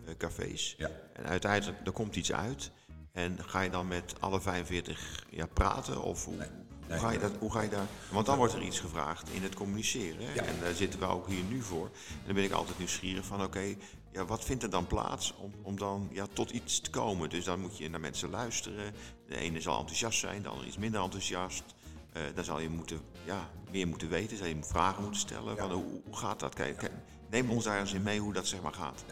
uh, 0.05 0.11
cafés. 0.19 0.75
Ja. 0.79 0.91
En 1.13 1.25
uiteindelijk, 1.25 1.87
er 1.87 1.93
komt 1.93 2.17
iets 2.17 2.33
uit. 2.33 2.71
En 3.13 3.39
ga 3.45 3.61
je 3.61 3.71
dan 3.71 3.89
met 3.89 4.21
alle 4.21 4.41
45 4.41 5.25
ja, 5.31 5.47
praten? 5.47 6.03
Of 6.03 6.25
hoe, 6.25 6.37
Nee. 6.37 6.49
Hoe, 6.89 6.99
ga 6.99 7.11
je 7.11 7.19
dat, 7.19 7.33
hoe 7.39 7.53
ga 7.53 7.61
je 7.61 7.69
daar... 7.69 7.87
Want 8.11 8.27
dan 8.27 8.37
wordt 8.37 8.53
er 8.53 8.63
iets 8.63 8.81
gevraagd 8.81 9.31
in 9.31 9.43
het 9.43 9.55
communiceren. 9.55 10.35
Ja. 10.35 10.43
En 10.43 10.61
daar 10.61 10.75
zitten 10.75 11.01
we 11.01 11.07
ook 11.07 11.29
hier 11.29 11.45
nu 11.49 11.63
voor. 11.63 11.85
En 11.85 12.23
dan 12.25 12.35
ben 12.35 12.45
ik 12.45 12.53
altijd 12.53 12.79
nieuwsgierig 12.79 13.25
van, 13.25 13.43
oké, 13.43 13.75
ja, 14.13 14.25
wat 14.25 14.45
vindt 14.45 14.63
er 14.63 14.71
dan 14.71 14.87
plaats 14.87 15.35
om, 15.37 15.53
om 15.63 15.79
dan 15.79 16.09
ja, 16.13 16.27
tot 16.33 16.51
iets 16.51 16.81
te 16.81 16.91
komen? 16.91 17.31
Dus 17.31 17.45
dan 17.45 17.61
moet 17.61 17.79
je 17.79 17.91
naar 17.91 18.01
mensen 18.01 18.31
luisteren. 18.31 18.93
De 19.29 19.37
ene 19.37 19.61
zal 19.61 19.79
enthousiast 19.79 20.19
zijn, 20.19 20.43
de 20.43 20.49
andere 20.49 20.69
iets 20.69 20.79
minder 20.79 21.03
enthousiast. 21.03 21.65
Eh, 22.13 22.23
dan 22.35 22.45
zal 22.45 22.61
je 22.61 22.69
moeten, 22.69 23.01
ja, 23.25 23.51
meer 23.71 23.89
moeten 23.89 24.09
weten, 24.09 24.37
zal 24.37 24.47
je 24.47 24.57
vragen 24.61 25.03
moeten 25.03 25.21
stellen. 25.21 25.57
Van, 25.57 25.73
hoe, 25.73 26.01
hoe 26.05 26.17
gaat 26.17 26.41
dat? 26.41 26.55
Kijk, 26.55 26.91
neem 27.31 27.51
ons 27.51 27.65
daar 27.65 27.81
eens 27.81 27.93
in 27.93 28.03
mee 28.03 28.21
hoe 28.21 28.33
dat 28.33 28.47
zeg 28.47 28.63
maar 28.63 28.73
gaat. 28.73 29.05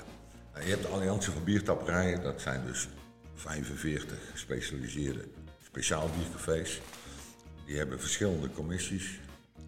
Nou, 0.52 0.64
je 0.64 0.70
hebt 0.70 0.82
de 0.82 0.88
Alliantie 0.88 1.32
van 1.32 1.44
Biertapperijen, 1.44 2.22
dat 2.22 2.40
zijn 2.40 2.66
dus 2.66 2.88
45 3.34 4.18
gespecialiseerde 4.30 5.28
speciaal 5.62 6.10
biercafés. 6.16 6.80
Die 7.66 7.76
hebben 7.76 8.00
verschillende 8.00 8.50
commissies. 8.50 9.20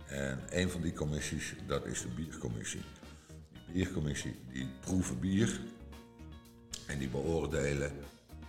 En 0.06 0.40
een 0.50 0.70
van 0.70 0.80
die 0.80 0.92
commissies, 0.92 1.54
dat 1.66 1.84
is 1.86 2.00
de 2.02 2.08
biercommissie. 2.08 2.82
Die 3.66 3.72
biercommissie, 3.84 4.40
die 4.52 4.68
proeven 4.80 5.20
bier 5.20 5.60
en 6.86 6.98
die 6.98 7.08
beoordelen 7.08 7.92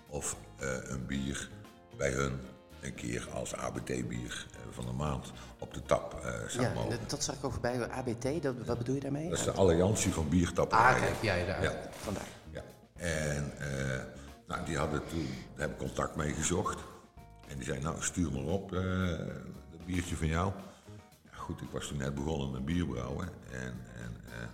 of 0.08 0.38
eh, 0.60 0.68
een 0.84 1.06
bier 1.06 1.50
bij 1.98 2.12
hun 2.12 2.40
een 2.82 2.96
keer 2.96 3.28
als 3.34 3.56
ABT-bier 3.56 4.46
eh, 4.52 4.60
van 4.72 4.86
de 4.86 4.92
maand 4.92 5.32
op 5.60 5.74
de 5.74 5.82
tap 5.82 6.14
eh, 6.24 6.48
zou 6.48 6.64
Ja, 6.66 6.74
mogen. 6.74 6.90
dat, 6.90 7.10
dat 7.10 7.24
zag 7.24 7.36
ik 7.36 7.44
ook 7.44 7.52
voorbij. 7.52 7.90
ABT, 7.90 8.44
dat, 8.44 8.56
wat 8.66 8.78
bedoel 8.78 8.96
je 8.96 9.02
daarmee? 9.02 9.30
Dat 9.30 9.38
is 9.38 9.44
de 9.46 9.52
Alliantie 9.52 10.12
van 10.14 10.24
Ah, 10.24 10.30
Biertapperijen. 10.30 11.00
kijk, 11.02 11.22
ja, 11.22 11.34
inderdaad. 11.34 11.64
Ja. 11.64 11.90
Vandaar. 11.92 12.26
Ja. 12.52 12.64
En 12.96 13.54
nou, 14.48 14.66
die 14.66 14.78
hadden 14.78 15.02
toen, 15.08 15.28
daar 15.56 15.68
heb 15.68 15.72
ik 15.72 15.78
contact 15.78 16.16
mee 16.16 16.34
gezocht. 16.34 16.80
En 17.48 17.56
die 17.56 17.64
zei, 17.66 17.80
nou 17.82 17.96
stuur 18.00 18.32
maar 18.32 18.44
op, 18.44 18.74
eh, 18.74 18.80
de 18.82 19.78
biertje 19.86 20.16
van 20.16 20.28
jou. 20.28 20.52
Ja, 21.32 21.38
goed, 21.38 21.62
ik 21.62 21.68
was 21.72 21.88
toen 21.88 21.98
net 21.98 22.16
begonnen 22.16 22.52
met 22.52 22.66
bierbrouwen. 22.66 23.30
En, 23.52 23.74
en 23.96 24.16
eh, 24.26 24.48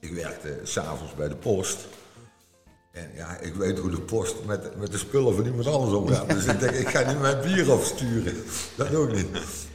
ik 0.00 0.12
werkte 0.12 0.60
s'avonds 0.62 1.14
bij 1.14 1.28
de 1.28 1.36
post. 1.36 1.86
En 2.92 3.10
ja, 3.14 3.38
ik 3.38 3.54
weet 3.54 3.78
hoe 3.78 3.90
de 3.90 4.00
post 4.00 4.44
met, 4.44 4.76
met 4.76 4.90
de 4.92 4.98
spullen 4.98 5.34
van 5.34 5.44
iemand 5.44 5.66
anders 5.66 5.92
omgaat. 5.92 6.28
Dus 6.28 6.44
ik 6.46 6.60
denk, 6.60 6.72
ik 6.72 6.88
ga 6.88 7.10
niet 7.12 7.20
mijn 7.20 7.40
bier 7.42 7.72
afsturen. 7.72 8.36
Dat 8.76 8.94
ook 8.94 9.12
niet. 9.12 9.26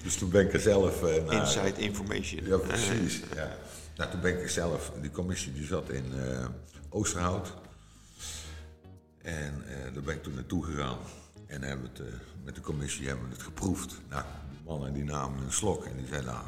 Dus 0.04 0.16
toen 0.16 0.30
ben 0.30 0.46
ik 0.46 0.54
er 0.54 0.60
zelf... 0.60 1.04
eh, 1.04 1.24
naar- 1.24 1.34
Inside 1.42 1.74
information. 1.82 2.46
ja, 2.46 2.58
precies. 2.58 3.22
Ja. 3.36 3.58
Nou, 3.96 4.12
toen 4.12 4.22
ben 4.22 4.42
ik 4.42 4.50
zelf, 4.50 4.92
die 5.02 5.12
commissie 5.12 5.54
die 5.54 5.66
zat 5.66 5.90
in 5.90 6.06
Oosterhout. 6.90 7.54
En 9.22 9.64
daar 9.94 10.04
ben 10.04 10.16
ik 10.16 10.24
toen 10.24 10.34
naartoe 10.34 10.64
gegaan. 10.66 10.98
En 11.50 11.62
hebben 11.63 11.89
het, 11.94 12.00
eh, 12.00 12.13
met 12.44 12.56
de 12.56 12.62
commissie 12.62 13.08
hebben 13.08 13.25
we 13.27 13.34
het 13.34 13.44
geproefd. 13.44 14.01
Nou, 14.10 14.24
die 14.50 14.60
mannen 14.65 14.94
die 14.94 15.03
namen 15.03 15.44
een 15.44 15.51
slok 15.51 15.86
en 15.86 15.98
die 15.98 16.08
zeiden, 16.08 16.34
nou, 16.34 16.48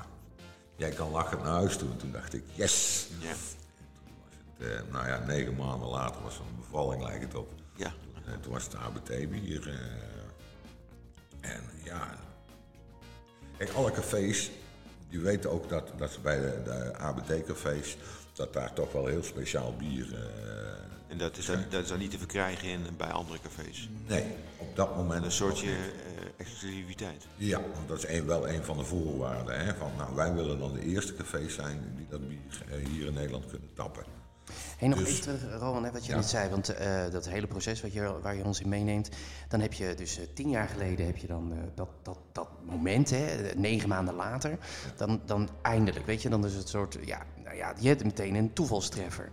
jij 0.75 0.89
kan 0.89 1.11
lachend 1.11 1.43
naar 1.43 1.51
huis 1.51 1.77
toe. 1.77 1.89
En 1.89 1.97
toen 1.97 2.11
dacht 2.11 2.33
ik, 2.33 2.43
yes! 2.53 3.07
Ja. 3.19 3.33
Het, 4.57 4.67
eh, 4.69 4.91
nou 4.91 5.07
ja, 5.07 5.23
negen 5.25 5.55
maanden 5.55 5.87
later 5.89 6.21
was 6.21 6.35
er 6.35 6.41
een 6.41 6.55
bevalling, 6.55 7.03
lijkt 7.03 7.23
het 7.23 7.35
op. 7.35 7.51
Ja. 7.75 7.93
En 8.25 8.41
toen 8.41 8.51
was 8.51 8.63
het 8.63 8.75
ABT-bier. 8.75 9.69
eh, 9.69 11.51
en 11.51 11.63
ja, 11.83 12.15
kijk, 13.57 13.71
alle 13.71 13.91
cafés, 13.91 14.51
die 15.09 15.19
weten 15.19 15.51
ook 15.51 15.69
dat, 15.69 15.91
dat 15.97 16.11
ze 16.11 16.19
bij 16.19 16.39
de, 16.39 16.61
de 16.63 16.97
ABT-cafés, 16.97 17.97
dat 18.33 18.53
daar 18.53 18.73
toch 18.73 18.91
wel 18.91 19.05
heel 19.05 19.23
speciaal 19.23 19.75
bier... 19.75 20.29
En 21.11 21.17
dat 21.17 21.37
is, 21.37 21.45
dan, 21.45 21.63
dat 21.69 21.83
is 21.83 21.89
dan 21.89 21.99
niet 21.99 22.11
te 22.11 22.17
verkrijgen 22.17 22.67
in, 22.69 22.79
bij 22.97 23.07
andere 23.11 23.39
cafés. 23.43 23.89
nee, 24.07 24.23
op 24.57 24.75
dat 24.75 24.95
moment... 24.95 25.25
Een 25.25 25.31
soortje 25.31 25.69
eh, 25.69 25.75
exclusiviteit. 26.37 27.25
Ja, 27.35 27.61
want 27.73 27.87
dat 27.87 27.97
is 27.97 28.07
een, 28.17 28.25
wel 28.25 28.49
een 28.49 28.63
van 28.63 28.77
de 28.77 28.83
voorwaarden. 28.83 29.65
Hè, 29.65 29.75
van, 29.75 29.91
nou, 29.97 30.15
wij 30.15 30.33
willen 30.33 30.59
dan 30.59 30.73
de 30.73 30.81
eerste 30.85 31.15
cafés 31.15 31.53
zijn 31.53 31.93
die 31.95 32.05
dat 32.09 32.27
bier 32.27 32.39
eh, 32.69 32.85
hier 32.87 33.05
in 33.07 33.13
Nederland 33.13 33.45
kunnen 33.47 33.69
tappen. 33.73 34.03
Hey, 34.77 34.87
nog 34.87 34.99
Dus- 34.99 35.07
even 35.09 35.21
terug, 35.21 35.59
Rowan, 35.59 35.83
hè, 35.83 35.91
wat 35.91 36.05
je 36.05 36.11
Ja. 36.11 36.17
net 36.17 36.25
zei. 36.29 36.49
Want 36.49 36.69
eh, 36.69 37.09
dat 37.11 37.29
hele 37.29 37.47
proces 37.47 37.81
wat 37.81 37.93
je, 37.93 38.19
waar 38.21 38.35
je 38.35 38.43
ons 38.43 38.61
in 38.61 38.69
meeneemt. 38.69 39.09
Dan 39.47 39.59
heb 39.59 39.73
je 39.73 39.93
dus 39.95 40.17
eh, 40.19 40.25
tien 40.33 40.49
jaar 40.49 40.67
geleden 40.67 41.05
heb 41.05 41.17
je 41.17 41.27
dan 41.27 41.51
eh, 41.51 41.57
dat, 41.75 41.89
dat, 42.01 42.17
dat 42.31 42.47
moment, 42.65 43.09
hè, 43.09 43.51
negen 43.55 43.89
maanden 43.89 44.13
later. 44.15 44.57
Dan, 44.97 45.21
dan 45.25 45.49
eindelijk, 45.61 46.05
weet 46.05 46.21
je, 46.21 46.29
dan 46.29 46.45
is 46.45 46.53
het 46.53 46.69
soort, 46.69 46.97
ja, 47.05 47.21
nou 47.43 47.55
ja, 47.55 47.73
je 47.79 47.87
hebt 47.87 48.03
meteen 48.03 48.35
een 48.35 48.53
toevalstreffer. 48.53 49.31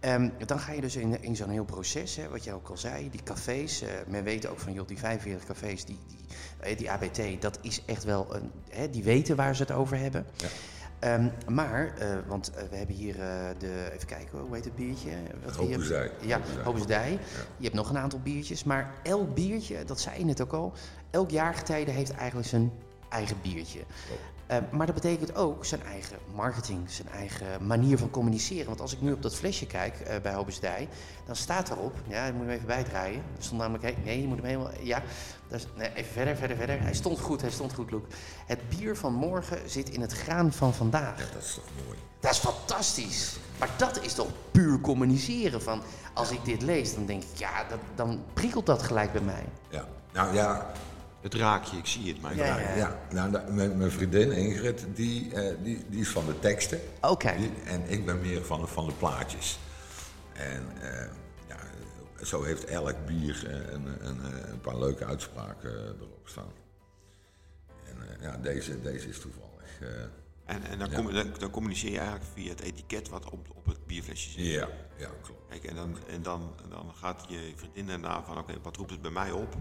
Ehm, 0.00 0.28
dan 0.46 0.58
ga 0.60 0.72
je 0.72 0.80
dus 0.80 0.96
in, 0.96 1.22
in 1.22 1.36
zo'n 1.36 1.50
heel 1.50 1.64
proces, 1.64 2.16
hè, 2.16 2.28
wat 2.28 2.44
je 2.44 2.52
ook 2.52 2.68
al 2.68 2.76
zei, 2.76 3.10
die 3.10 3.22
cafés. 3.22 3.82
eh, 3.82 3.88
men 4.06 4.24
weet 4.24 4.46
ook 4.46 4.58
van, 4.58 4.72
joh, 4.72 4.86
die 4.86 4.98
45 4.98 5.46
cafés, 5.46 5.84
die, 5.84 5.98
die, 6.08 6.18
eh, 6.58 6.78
die 6.78 6.90
ABT, 6.90 7.42
dat 7.42 7.58
is 7.62 7.82
echt 7.86 8.04
wel, 8.04 8.34
een, 8.34 8.50
hè, 8.70 8.90
die 8.90 9.02
weten 9.02 9.36
waar 9.36 9.56
ze 9.56 9.62
het 9.62 9.72
over 9.72 9.96
hebben. 9.98 10.26
Ja. 10.36 10.48
Ehm, 10.98 11.28
maar, 11.48 11.94
eh, 11.98 12.08
want 12.26 12.52
we 12.70 12.76
hebben 12.76 12.96
hier 12.96 13.14
de, 13.58 13.90
even 13.92 14.06
kijken, 14.06 14.38
hoe 14.38 14.54
heet 14.54 14.64
het 14.64 14.74
biertje? 14.76 15.10
Wat. 15.44 15.54
Ja, 16.20 16.34
Hopensdij. 16.36 16.62
Hopensdij. 16.64 17.10
Je 17.56 17.64
hebt 17.64 17.74
nog 17.74 17.90
een 17.90 17.98
aantal 17.98 18.20
biertjes, 18.20 18.64
maar 18.64 18.94
elk 19.02 19.34
biertje, 19.34 19.84
dat 19.84 20.00
zei 20.00 20.18
je 20.18 20.24
net 20.24 20.40
ook 20.40 20.52
al, 20.52 20.72
elk 21.10 21.30
jaargetijde 21.30 21.90
heeft 21.90 22.10
eigenlijk 22.10 22.48
zijn 22.48 22.72
eigen 23.08 23.36
biertje. 23.42 23.80
Eh, 24.50 24.58
maar 24.70 24.86
dat 24.86 24.94
betekent 24.94 25.34
ook 25.34 25.64
zijn 25.64 25.82
eigen 25.82 26.16
marketing, 26.34 26.90
zijn 26.90 27.08
eigen 27.08 27.66
manier 27.66 27.98
van 27.98 28.10
communiceren. 28.10 28.66
Want 28.66 28.80
als 28.80 28.92
ik 28.92 29.00
nu 29.00 29.12
op 29.12 29.22
dat 29.22 29.34
flesje 29.34 29.66
kijk 29.66 30.00
eh, 30.00 30.20
bij 30.20 30.32
Hopensdij, 30.32 30.88
dan 31.26 31.36
staat 31.36 31.70
erop, 31.70 31.94
ja, 32.08 32.24
ik 32.24 32.34
moet 32.34 32.44
hem 32.44 32.54
even 32.54 32.66
bijdraaien. 32.66 33.22
Er 33.36 33.42
stond 33.42 33.60
namelijk, 33.60 34.04
nee, 34.04 34.20
je 34.20 34.26
moet 34.26 34.36
hem 34.36 34.46
helemaal, 34.46 34.70
ja, 34.82 35.02
nee, 35.76 35.92
even 35.94 36.12
verder, 36.12 36.36
verder, 36.36 36.56
verder. 36.56 36.80
Hij 36.80 36.94
stond 36.94 37.20
goed, 37.20 37.40
hij 37.40 37.50
stond 37.50 37.74
goed, 37.74 37.90
Loek. 37.90 38.06
Het 38.46 38.68
bier 38.68 38.96
van 38.96 39.12
morgen 39.12 39.70
zit 39.70 39.88
in 39.88 40.00
het 40.00 40.12
graan 40.12 40.52
van 40.52 40.74
vandaag. 40.74 41.18
Ja, 41.18 41.32
dat 41.32 41.42
is 41.42 41.54
toch 41.54 41.84
mooi. 41.86 41.98
Dat 42.20 42.30
is 42.30 42.38
fantastisch. 42.38 43.36
Maar 43.58 43.70
dat 43.76 44.02
is 44.02 44.14
toch 44.14 44.28
puur 44.50 44.80
communiceren. 44.80 45.62
Van 45.62 45.82
als 46.14 46.30
ik 46.30 46.44
dit 46.44 46.62
lees, 46.62 46.94
dan 46.94 47.06
denk 47.06 47.22
ik, 47.22 47.38
ja, 47.38 47.64
dat, 47.68 47.78
dan 47.94 48.22
prikkelt 48.32 48.66
dat 48.66 48.82
gelijk 48.82 49.12
bij 49.12 49.22
mij. 49.22 49.44
Ja. 49.68 49.84
Nou 50.12 50.34
ja, 50.34 50.70
Het 51.20 51.34
raakje, 51.34 51.76
ik 51.76 51.86
zie 51.86 52.12
het, 52.12 52.20
maar 52.20 52.32
ik 52.32 52.38
Ja, 52.38 52.44
raak- 52.58 52.76
ja. 52.76 53.00
Ja, 53.12 53.28
nou, 53.28 53.52
mijn, 53.52 53.76
mijn 53.78 53.90
vriendin 53.90 54.32
Ingrid, 54.32 54.86
die, 54.94 55.34
eh, 55.34 55.54
die, 55.62 55.84
die 55.88 56.00
is 56.00 56.08
van 56.08 56.26
de 56.26 56.38
teksten. 56.38 56.80
Oké. 57.00 57.34
En 57.64 57.82
ik 57.90 58.04
ben 58.06 58.20
meer 58.20 58.44
van, 58.44 58.60
de- 58.60 58.66
van 58.66 58.86
de 58.86 58.92
plaatjes. 58.92 59.58
En 60.32 60.66
eh, 60.80 61.06
ja, 61.48 61.56
zo 62.24 62.42
heeft 62.42 62.64
elk 62.64 63.06
bier 63.06 63.46
eh, 63.46 63.72
een, 63.72 64.06
een, 64.08 64.20
eh, 64.32 64.50
een 64.50 64.60
paar 64.60 64.78
leuke 64.78 65.04
uitspraken 65.04 65.70
erop 66.00 66.20
staan. 66.28 66.52
En 67.86 67.96
eh, 68.08 68.22
ja, 68.22 68.36
deze, 68.36 68.80
deze 68.80 69.08
is 69.08 69.18
toevallig. 69.20 69.80
eh, 69.80 69.88
En, 70.44 70.62
en 70.64 70.78
dan, 70.78 70.90
Ja. 70.90 70.96
kom, 70.96 71.12
dan, 71.12 71.32
dan 71.38 71.50
communiceer 71.50 71.90
je 71.90 71.98
eigenlijk 71.98 72.28
via 72.34 72.48
het 72.50 72.60
etiket 72.60 73.08
wat 73.08 73.30
op, 73.30 73.48
op 73.54 73.66
het 73.66 73.86
bierflesje 73.86 74.30
zit. 74.30 74.44
ja, 74.46 74.68
ja, 74.96 75.08
klopt. 75.22 75.40
Kijk, 75.48 75.64
en 75.64 75.74
dan, 75.74 75.96
en 76.08 76.22
dan, 76.22 76.54
dan 76.68 76.92
gaat 76.94 77.24
je 77.28 77.52
vriendin 77.56 77.86
daarna 77.86 78.22
van, 78.24 78.38
oké, 78.38 78.52
wat 78.62 78.76
roept 78.76 78.90
het 78.90 79.02
bij 79.02 79.10
mij 79.10 79.30
op? 79.32 79.54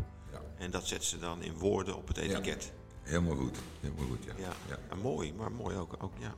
En 0.60 0.72
dat 0.72 0.88
zet 0.88 1.04
ze 1.04 1.20
dan 1.20 1.42
in 1.42 1.54
woorden 1.54 1.96
op 1.96 2.08
het 2.08 2.18
etiket. 2.18 2.72
Helemaal 3.04 3.36
goed. 3.36 3.58
Helemaal 3.80 4.06
goed, 4.06 4.24
ja. 4.24 4.34
Ja, 4.38 4.52
ja. 4.68 4.78
En 4.90 5.00
mooi, 5.02 5.34
maar 5.34 5.52
mooi 5.52 5.76
ook, 5.78 5.96
ook 6.00 6.14
ja. 6.20 6.34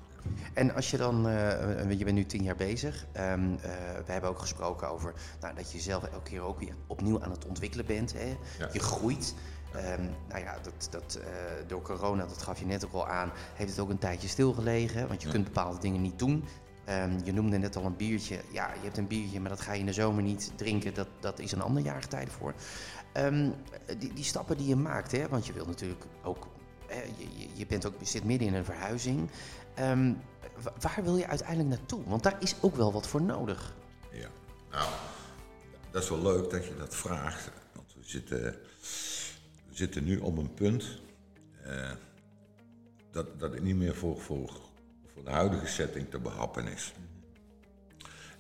En 0.54 0.74
als 0.74 0.92
je 0.92 0.98
dan, 0.98 1.28
eh, 1.28 1.92
je 1.92 2.04
bent 2.04 2.16
nu 2.18 2.26
tien 2.26 2.44
jaar 2.44 2.56
bezig. 2.56 3.06
ehm, 3.12 3.54
eh, 3.54 3.72
we 4.06 4.12
hebben 4.12 4.30
ook 4.30 4.40
gesproken 4.40 4.90
over 4.90 5.14
nou, 5.42 5.56
dat 5.56 5.72
je 5.72 5.78
jezelf 5.78 6.04
elke 6.04 6.30
keer 6.30 6.42
ook 6.42 6.60
weer 6.60 6.76
opnieuw 6.88 7.22
aan 7.24 7.32
het 7.32 7.46
ontwikkelen 7.46 7.86
bent. 7.86 8.14
Hè? 8.14 8.38
Ja. 8.60 8.70
Je 8.74 8.80
groeit. 8.80 9.36
Ehm, 9.74 10.04
nou 10.30 10.42
ja, 10.42 10.58
dat, 10.64 10.88
dat, 10.92 11.16
eh, 11.16 11.28
door 11.68 11.82
corona, 11.82 12.26
dat 12.26 12.42
gaf 12.42 12.60
je 12.60 12.66
net 12.66 12.86
ook 12.86 12.94
al 12.94 13.08
aan, 13.08 13.32
heeft 13.54 13.70
het 13.70 13.80
ook 13.80 13.90
een 13.90 13.98
tijdje 13.98 14.28
stilgelegen. 14.28 15.08
Want 15.08 15.22
je 15.22 15.30
kunt 15.30 15.44
bepaalde 15.44 15.80
dingen 15.80 16.02
niet 16.02 16.20
doen. 16.20 16.44
Ehm, 16.86 17.20
je 17.24 17.34
noemde 17.34 17.58
net 17.58 17.76
al 17.76 17.86
een 17.86 17.96
biertje. 17.96 18.42
Ja, 18.52 18.74
je 18.74 18.84
hebt 18.84 18.98
een 18.98 19.08
biertje, 19.08 19.40
maar 19.40 19.50
dat 19.50 19.62
ga 19.62 19.74
je 19.74 19.80
in 19.80 19.86
de 19.86 19.94
zomer 19.94 20.24
niet 20.24 20.52
drinken. 20.56 20.94
Dat, 20.94 21.08
dat 21.20 21.40
is 21.40 21.52
een 21.52 21.62
ander 21.62 21.84
jaargetijde 21.84 22.32
voor. 22.32 22.54
Ehm, 23.14 23.50
die, 24.00 24.14
die 24.14 24.24
stappen 24.24 24.58
die 24.58 24.68
je 24.68 24.76
maakt, 24.76 25.12
hè, 25.12 25.28
want 25.28 25.46
je 25.46 25.54
wilt 25.54 25.68
natuurlijk 25.68 26.04
ook... 26.24 26.48
hè, 26.88 27.02
je, 27.18 27.48
je, 27.54 27.66
bent 27.66 27.86
ook, 27.86 27.94
je 28.00 28.06
zit 28.06 28.24
midden 28.24 28.48
in 28.48 28.54
een 28.54 28.66
verhuizing. 28.66 29.30
Ehm, 29.76 30.14
wa- 30.64 30.74
waar 30.80 31.04
wil 31.04 31.18
je 31.18 31.28
uiteindelijk 31.28 31.70
naartoe? 31.70 32.04
Want 32.06 32.24
daar 32.24 32.36
is 32.40 32.56
ook 32.62 32.76
wel 32.76 32.92
wat 32.94 33.08
voor 33.08 33.22
nodig. 33.22 33.74
Ja, 34.12 34.28
nou, 34.72 34.90
dat 35.92 36.04
is 36.04 36.10
wel 36.10 36.22
leuk 36.22 36.50
dat 36.50 36.66
je 36.66 36.76
dat 36.78 36.96
vraagt. 36.96 37.52
Want 37.76 37.94
we 37.94 38.04
zitten, 38.04 38.42
we 39.68 39.76
zitten 39.76 40.04
nu 40.04 40.18
op 40.20 40.38
een 40.38 40.54
punt 40.54 41.00
eh, 41.64 41.92
dat, 43.12 43.40
dat 43.40 43.52
het 43.54 43.64
niet 43.64 43.76
meer 43.76 43.96
voor, 43.96 44.20
voor, 44.22 44.52
voor 45.14 45.24
de 45.24 45.30
huidige 45.32 45.68
setting 45.68 46.10
te 46.10 46.20
behappen 46.20 46.68
is. 46.68 46.94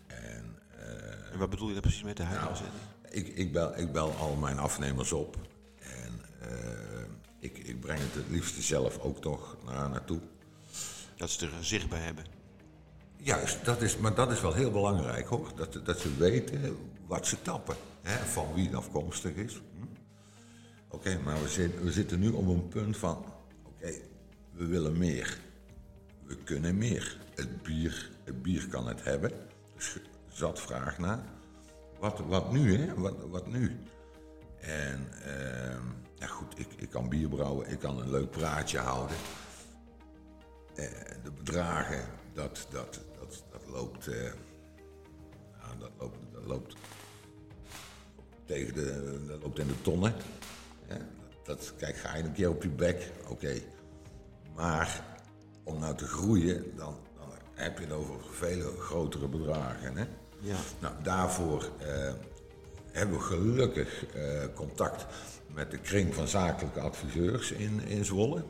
En 0.08 0.58
eh, 0.80 1.32
En 1.34 1.40
wat 1.40 1.50
bedoel 1.50 1.68
je 1.68 1.74
daar 1.74 1.82
precies 1.82 2.04
met 2.04 2.18
de 2.18 2.24
huidige 2.24 2.52
nou, 2.52 2.64
setting? 2.64 2.84
Ik, 3.12 3.28
ik, 3.28 3.52
bel, 3.52 3.78
ik 3.78 3.92
bel 3.92 4.12
al 4.12 4.36
mijn 4.36 4.60
afnemers 4.60 5.12
op. 5.12 5.38
En 5.80 6.22
eh, 6.40 7.04
ik, 7.40 7.58
ik 7.58 7.80
breng 7.80 8.00
het 8.00 8.14
het 8.14 8.30
liefste 8.30 8.62
zelf 8.62 9.00
ook 9.00 9.22
toch 9.22 9.58
naar 9.66 9.90
naartoe. 9.90 10.20
Dat 11.16 11.30
ze 11.30 11.46
er 11.46 11.54
een 11.54 11.64
zicht 11.66 11.90
bij 11.90 12.00
hebben. 12.00 12.26
Juist, 13.18 13.66
dat 13.66 13.82
is, 13.82 13.98
maar 13.98 14.16
dat 14.16 14.32
is 14.32 14.42
wel 14.42 14.54
heel 14.54 14.72
belangrijk 14.72 15.28
hoor. 15.28 15.52
Dat, 15.56 15.80
dat 15.84 16.00
ze 16.00 16.16
weten 16.18 16.78
wat 17.08 17.28
ze 17.28 17.42
tappen. 17.42 17.76
Hè, 18.02 18.26
van 18.26 18.54
wie 18.54 18.66
het 18.66 18.76
afkomstig 18.76 19.36
is. 19.36 19.54
Hm? 19.54 19.86
Oké, 20.88 21.20
maar 21.24 21.42
we, 21.42 21.50
zit- 21.50 21.82
we 21.84 21.92
zitten 21.92 22.20
nu 22.20 22.30
op 22.30 22.48
een 22.48 22.68
punt 22.68 22.98
van... 22.98 23.26
Oké, 23.64 23.94
we 24.52 24.66
willen 24.66 24.98
meer. 24.98 25.40
We 26.24 26.36
kunnen 26.36 26.78
meer. 26.78 27.18
Het 27.36 27.62
bier, 27.64 28.10
het 28.24 28.42
bier 28.42 28.68
kan 28.68 28.88
het 28.88 29.04
hebben. 29.04 29.32
Dus 29.76 29.98
zat 30.28 30.60
vraag 30.60 30.98
naar. 30.98 31.24
Wat, 32.02 32.20
wat 32.20 32.52
nu, 32.52 32.78
hè? 32.78 32.94
Wat, 32.94 33.16
wat 33.30 33.48
nu? 33.48 33.80
En 34.60 35.08
ehm, 35.24 35.86
ja 36.16 36.28
goed, 36.28 36.60
ik, 36.60 36.68
ik 36.78 36.90
kan 36.90 37.10
bier 37.10 37.30
brouwen. 37.30 37.70
Ik 37.70 37.80
kan 37.80 38.00
een 38.00 38.10
leuk 38.10 38.32
praatje 38.32 38.78
houden. 38.78 39.18
Eh, 40.76 40.86
de 41.24 41.32
bedragen, 41.32 42.06
dat, 42.34 42.68
dat, 42.72 43.02
dat, 43.20 43.44
dat 43.52 43.62
loopt, 43.68 44.08
eh, 44.08 44.32
dat 45.80 45.92
loopt, 45.98 46.18
dat 46.32 46.46
loopt 46.46 46.76
tegen 48.46 48.74
de, 48.74 49.20
dat 49.28 49.42
loopt 49.42 49.60
in 49.60 49.68
de 49.68 49.82
tonnen. 49.82 50.14
Ja, 50.88 50.98
dat, 51.44 51.74
kijk, 51.78 51.98
ga 51.98 52.16
je 52.16 52.24
een 52.24 52.34
keer 52.34 52.50
op 52.50 52.64
je 52.64 52.70
bek, 52.70 53.12
oké. 53.28 53.54
Maar 54.56 55.06
om 55.64 55.80
nou 55.80 55.96
te 55.96 56.08
groeien, 56.08 56.76
dan, 56.76 56.98
dan 57.18 57.30
heb 57.54 57.78
je 57.78 57.86
het 57.86 57.94
over 57.94 58.16
vele 58.32 58.72
grotere 58.80 59.28
bedragen. 59.28 59.98
Hè? 59.98 60.06
Ja. 60.42 60.56
Nou, 60.80 60.94
daarvoor 61.04 61.70
eh, 61.80 62.14
hebben 62.92 63.18
we 63.18 63.24
gelukkig 63.24 64.06
eh, 64.06 64.44
contact 64.56 65.06
met 65.48 65.72
de 65.72 65.78
kring 65.78 66.16
van 66.16 66.28
zakelijke 66.28 66.80
adviseurs 66.80 67.52
in, 67.52 67.82
in 67.88 68.06
Zwolle. 68.06 68.44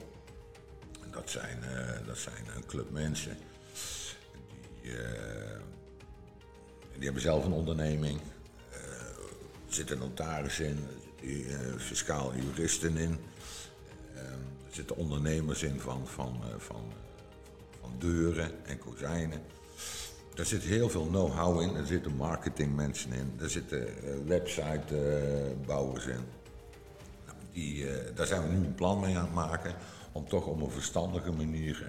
Dat 1.11 1.29
zijn, 1.29 1.63
eh, 1.63 2.07
dat 2.07 2.17
zijn 2.17 2.45
een 2.55 2.65
club 2.65 2.91
mensen. 2.91 3.37
Die, 4.81 4.91
die 6.93 7.03
hebben 7.03 7.21
zelf 7.21 7.45
een 7.45 7.51
onderneming. 7.51 8.19
Er 9.67 9.77
zitten 9.77 9.97
notarissen 9.97 10.65
in, 10.65 10.87
fiscaal 11.77 12.35
juristen 12.35 12.97
in. 12.97 13.19
Er 14.15 14.77
zitten 14.77 14.95
ondernemers 14.95 15.63
in 15.63 15.79
van, 15.79 16.07
van, 16.07 16.41
van, 16.57 16.93
van 17.79 17.95
deuren 17.99 18.65
en 18.65 18.77
kozijnen. 18.77 19.41
Er 20.35 20.45
zit 20.45 20.63
heel 20.63 20.89
veel 20.89 21.05
know-how 21.05 21.61
in. 21.61 21.75
Er 21.75 21.85
zitten 21.85 22.15
marketingmensen 22.15 23.13
in. 23.13 23.33
Er 23.39 23.49
zitten 23.49 23.87
uh, 23.87 24.27
websitebouwers 24.27 26.05
in. 26.05 26.23
Nou, 27.25 27.37
die, 27.51 27.85
daar 28.15 28.27
zijn 28.27 28.41
we 28.41 28.47
nu 28.47 28.65
een 28.65 28.75
plan 28.75 28.99
mee 28.99 29.17
aan 29.17 29.23
het 29.23 29.33
maken 29.33 29.73
om 30.11 30.27
toch 30.27 30.45
op 30.45 30.61
een 30.61 30.71
verstandige 30.71 31.31
manier 31.31 31.85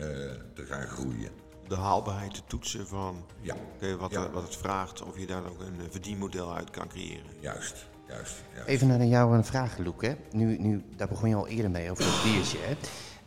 te 0.54 0.64
gaan 0.64 0.86
groeien 0.86 1.30
de 1.68 1.78
haalbaarheid 1.78 2.34
te 2.34 2.40
toetsen 2.46 2.86
van 2.86 3.24
ja. 3.40 3.54
wat, 3.98 4.12
wat 4.32 4.42
het 4.42 4.56
vraagt, 4.56 5.02
of 5.02 5.18
je 5.18 5.26
daar 5.26 5.44
ook 5.44 5.60
een 5.60 5.90
verdienmodel 5.90 6.54
uit 6.54 6.70
kan 6.70 6.88
creëren. 6.88 7.26
Juist, 7.40 7.86
juist. 8.08 8.34
juist. 8.54 8.68
Even 8.68 8.86
naar 8.86 9.04
jou 9.04 9.36
een 9.36 9.44
vraag, 9.44 9.78
Loek. 9.78 10.02
Hè? 10.02 10.14
Nu, 10.32 10.58
nu, 10.58 10.84
daar 10.96 11.08
begon 11.08 11.28
je 11.28 11.34
al 11.34 11.48
eerder 11.48 11.70
mee 11.70 11.90
over 11.90 12.04
het 12.04 12.32
biertje. 12.32 12.58
Hè? 12.60 12.74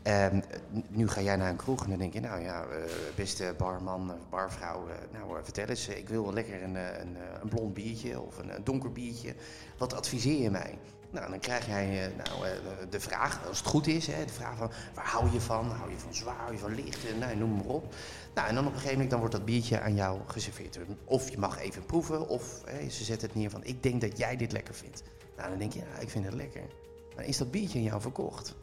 Um, 0.08 0.44
nu 0.90 1.08
ga 1.08 1.22
jij 1.22 1.36
naar 1.36 1.50
een 1.50 1.56
kroeg 1.56 1.84
en 1.84 1.90
dan 1.90 2.00
denk 2.00 2.14
je, 2.14 2.20
nou 2.20 2.42
ja, 2.42 2.66
uh, 2.66 2.76
beste 3.16 3.54
barman, 3.58 4.12
barvrouw, 4.30 4.88
uh, 4.88 4.94
nou 5.12 5.44
vertel 5.44 5.66
eens, 5.66 5.88
ik 5.88 6.10
wil 6.10 6.34
lekker 6.34 6.64
een, 6.64 6.76
een, 6.76 7.16
een 7.42 7.50
blond 7.50 7.74
biertje 7.74 8.22
of 8.22 8.38
een, 8.38 8.64
donker 8.64 8.92
biertje. 8.92 9.36
Wat 9.78 9.94
adviseer 9.94 10.42
je 10.42 10.50
mij? 10.50 10.78
Nou, 11.12 11.30
dan 11.30 11.40
krijg 11.40 11.68
jij 11.68 12.12
nou, 12.18 12.46
de 12.90 13.00
vraag, 13.00 13.48
als 13.48 13.58
het 13.58 13.68
goed 13.68 13.88
is, 13.88 14.08
hè, 14.08 14.26
de 14.26 14.34
vraag 14.34 14.58
van 14.58 14.72
waar 14.94 15.08
hou 15.08 15.32
je 15.32 15.42
van? 15.42 15.72
Hou 15.72 15.92
je 15.92 15.98
van 15.98 16.14
zwaar, 16.14 16.36
hou 16.36 16.52
je 16.52 16.60
van 16.60 16.76
licht? 16.76 17.18
Nou, 17.20 17.36
noem 17.36 17.56
maar 17.56 17.66
op. 17.66 17.94
Nou, 18.34 18.48
en 18.48 18.56
dan 18.56 18.64
op 18.64 18.70
een 18.70 18.80
gegeven 18.80 18.92
moment 18.92 19.10
dan 19.10 19.20
wordt 19.20 19.36
dat 19.36 19.46
biertje 19.46 19.82
aan 19.82 19.96
jou 19.96 20.20
geserveerd. 20.28 20.80
Of 21.06 21.30
je 21.30 21.38
mag 21.38 21.60
even 21.60 21.86
proeven, 21.86 22.28
of 22.28 22.62
hè, 22.66 22.90
ze 22.90 23.04
zetten 23.04 23.28
het 23.28 23.38
neer 23.38 23.50
van 23.50 23.64
ik 23.64 23.84
denk 23.84 24.02
dat 24.02 24.18
jij 24.18 24.36
dit 24.36 24.52
lekker 24.52 24.74
vindt. 24.74 25.04
Nou, 25.38 25.50
dan 25.50 25.58
denk 25.58 25.74
je, 25.74 25.80
ja, 25.80 26.00
ik 26.00 26.10
vind 26.10 26.26
het 26.26 26.34
lekker. 26.34 26.64
Maar 27.16 27.26
is 27.26 27.38
dat 27.38 27.52
biertje 27.52 27.78
aan 27.78 27.84
jou 27.84 28.02
verkocht? 28.02 28.56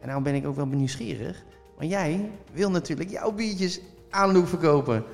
En 0.00 0.08
nou 0.08 0.22
ben 0.22 0.34
ik 0.34 0.46
ook 0.46 0.56
wel 0.56 0.66
nieuwsgierig, 0.66 1.44
want 1.76 1.90
jij 1.90 2.30
wil 2.52 2.70
natuurlijk 2.70 3.10
jouw 3.10 3.32
biertjes 3.32 3.80
aan 4.10 4.32
Loek 4.32 4.46
verkopen. 4.46 5.04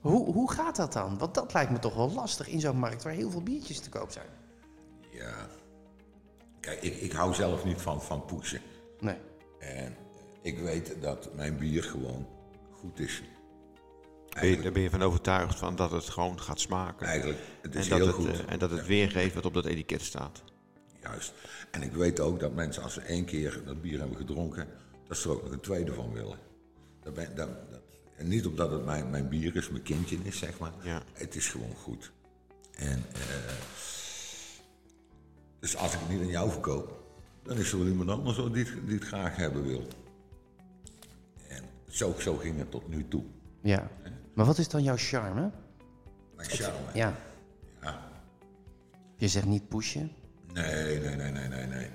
Hoe, 0.00 0.32
hoe 0.32 0.52
gaat 0.52 0.76
dat 0.76 0.92
dan? 0.92 1.18
Want 1.18 1.34
dat 1.34 1.52
lijkt 1.52 1.70
me 1.70 1.78
toch 1.78 1.94
wel 1.94 2.12
lastig 2.12 2.48
in 2.48 2.60
zo'n 2.60 2.78
markt 2.78 3.02
waar 3.02 3.12
heel 3.12 3.30
veel 3.30 3.42
biertjes 3.42 3.80
te 3.80 3.88
koop 3.88 4.10
zijn. 4.10 4.26
Ja, 5.10 5.48
Kijk, 6.60 6.82
ik, 6.82 6.96
ik 6.96 7.12
hou 7.12 7.34
zelf 7.34 7.64
niet 7.64 7.80
van, 7.80 8.02
van 8.02 8.24
pushen. 8.24 8.60
Nee. 9.00 9.16
En 9.58 9.96
ik 10.42 10.58
weet 10.58 10.96
dat 11.00 11.34
mijn 11.34 11.58
bier 11.58 11.82
gewoon 11.82 12.26
goed 12.70 13.00
is. 13.00 13.22
Ben 14.28 14.48
je, 14.48 14.60
daar 14.60 14.72
ben 14.72 14.82
je 14.82 14.90
van 14.90 15.02
overtuigd 15.02 15.58
van 15.58 15.76
dat 15.76 15.90
het 15.90 16.08
gewoon 16.08 16.40
gaat 16.40 16.60
smaken. 16.60 17.06
Eigenlijk, 17.06 17.38
het 17.62 17.74
is 17.74 17.88
en 17.88 17.96
heel 17.96 18.06
dat 18.06 18.14
goed. 18.14 18.26
Het, 18.26 18.44
en 18.44 18.58
dat 18.58 18.70
het 18.70 18.86
weergeeft 18.86 19.34
wat 19.34 19.46
op 19.46 19.54
dat 19.54 19.64
etiket 19.64 20.02
staat. 20.02 20.42
Juist. 21.02 21.32
En 21.70 21.82
ik 21.82 21.92
weet 21.92 22.20
ook 22.20 22.40
dat 22.40 22.54
mensen 22.54 22.82
als 22.82 22.92
ze 22.94 23.00
één 23.00 23.24
keer 23.24 23.62
dat 23.64 23.82
bier 23.82 23.98
hebben 23.98 24.16
gedronken, 24.16 24.66
dat 25.08 25.16
ze 25.16 25.28
er 25.28 25.34
ook 25.34 25.42
nog 25.42 25.52
een 25.52 25.60
tweede 25.60 25.92
van 25.92 26.12
willen. 26.12 26.38
Dat 27.02 27.14
ben, 27.14 27.34
dat, 27.36 27.70
dat, 27.70 27.80
en 28.16 28.28
niet 28.28 28.46
omdat 28.46 28.70
het 28.70 28.84
mijn, 28.84 29.10
mijn 29.10 29.28
bier 29.28 29.56
is, 29.56 29.68
mijn 29.68 29.82
kindje 29.82 30.18
is, 30.22 30.38
zeg 30.38 30.58
maar. 30.58 30.72
Ja. 30.82 31.02
Het 31.12 31.34
is 31.34 31.48
gewoon 31.48 31.74
goed. 31.74 32.12
En 32.76 33.04
uh, 33.12 33.52
dus 35.58 35.76
als 35.76 35.94
ik 35.94 36.00
het 36.00 36.08
niet 36.08 36.20
aan 36.20 36.26
jou 36.26 36.50
verkoop, 36.50 37.02
dan 37.42 37.56
is 37.56 37.72
er 37.72 37.78
wel 37.78 37.86
iemand 37.86 38.10
anders 38.10 38.36
die 38.36 38.64
het, 38.64 38.86
die 38.86 38.98
het 38.98 39.04
graag 39.04 39.36
hebben 39.36 39.62
wil. 39.62 39.86
En 41.48 41.64
zo, 41.88 42.14
zo 42.18 42.36
ging 42.36 42.58
het 42.58 42.70
tot 42.70 42.88
nu 42.88 43.08
toe. 43.08 43.24
Ja. 43.60 43.90
Maar 44.34 44.46
wat 44.46 44.58
is 44.58 44.68
dan 44.68 44.82
jouw 44.82 44.96
charme? 44.96 45.50
Mijn 46.36 46.48
charme? 46.48 46.78
Ja. 46.94 47.16
ja. 47.82 48.10
Je 49.16 49.28
zegt 49.28 49.46
niet 49.46 49.68
pushen? 49.68 50.12
Nee, 50.52 50.98
nee, 50.98 51.16
nee, 51.16 51.30
nee, 51.30 51.48
nee. 51.48 51.66
nee. 51.66 51.88